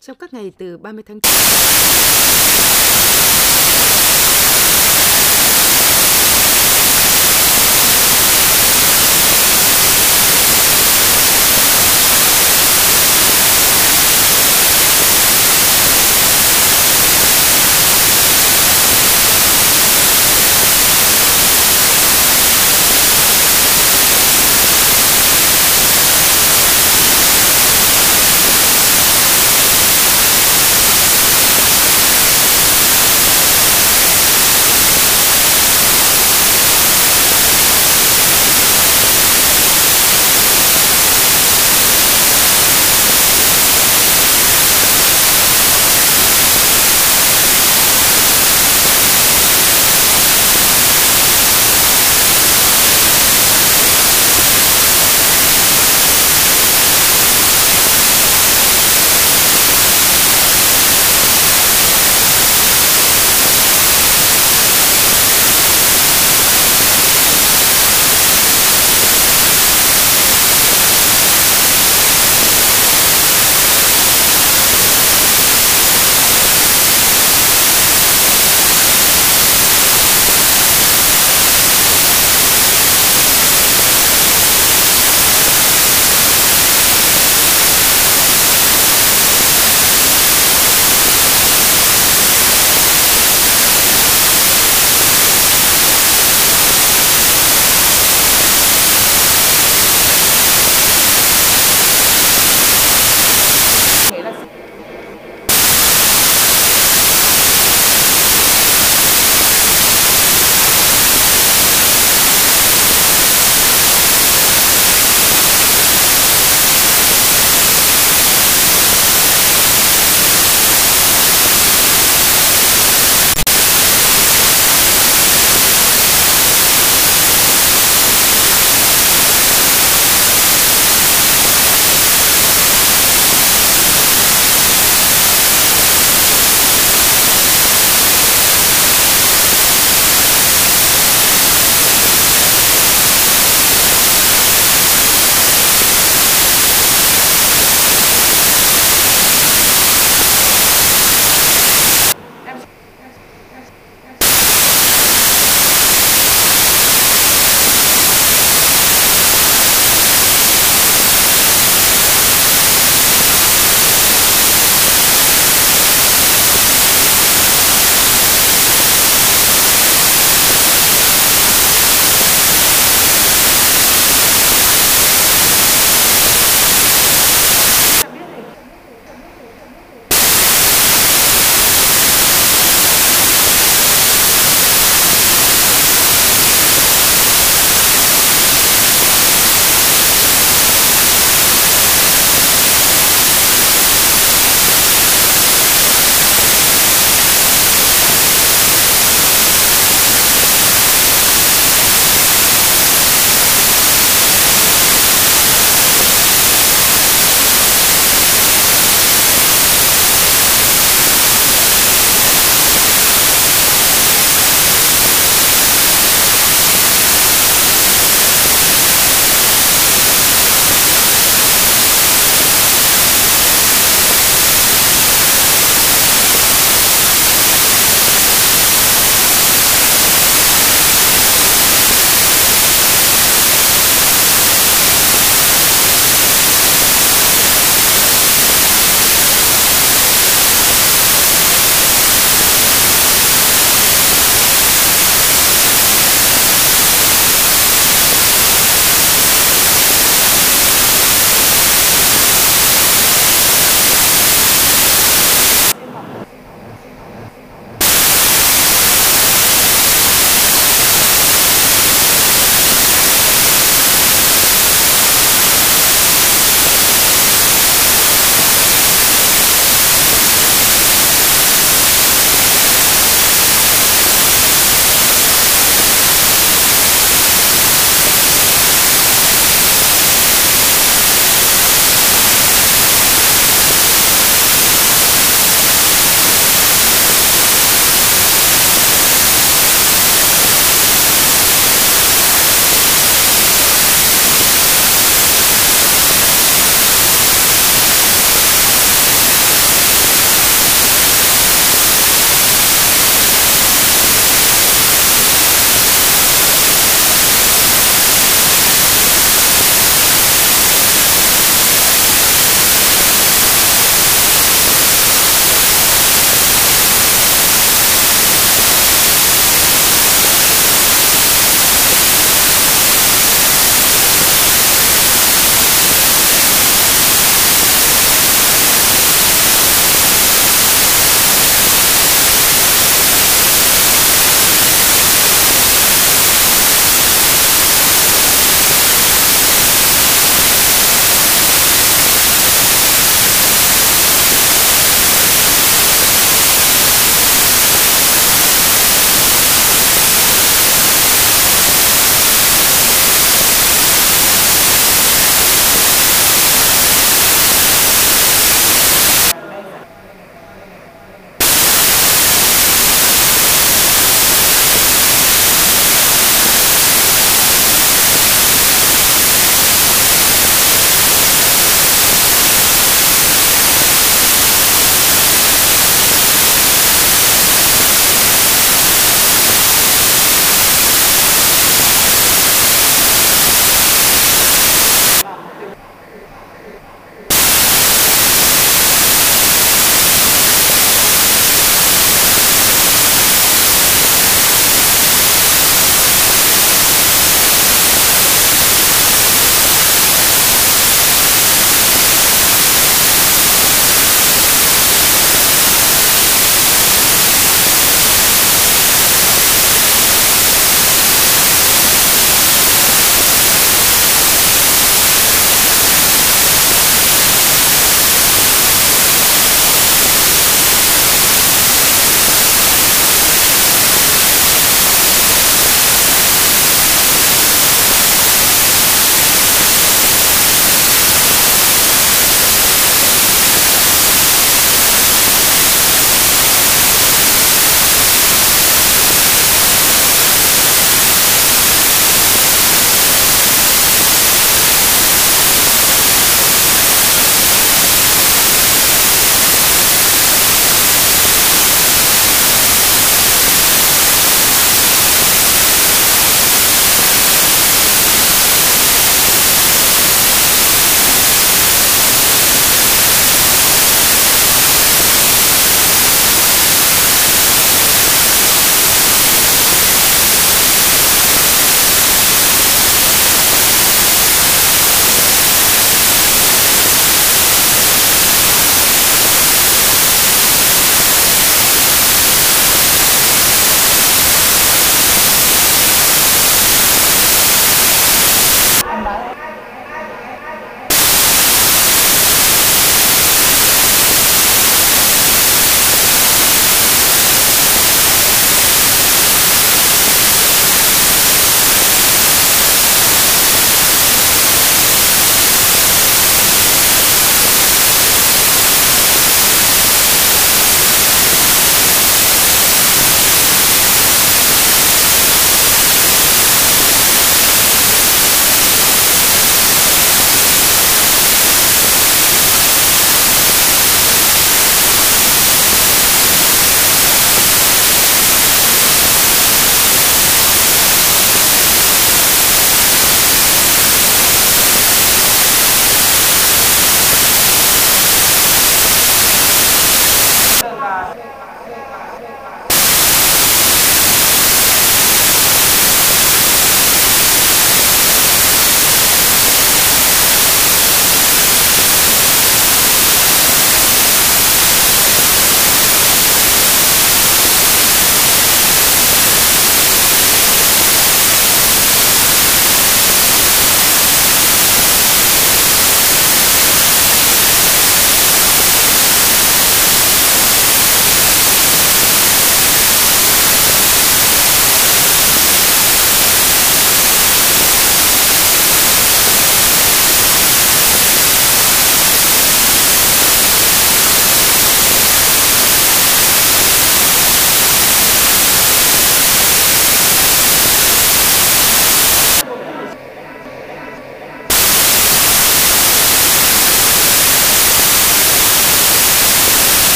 Trong 0.00 0.16
các 0.18 0.32
ngày 0.32 0.52
từ 0.58 0.78
30 0.78 1.04
tháng 1.06 1.20
9 1.20 1.30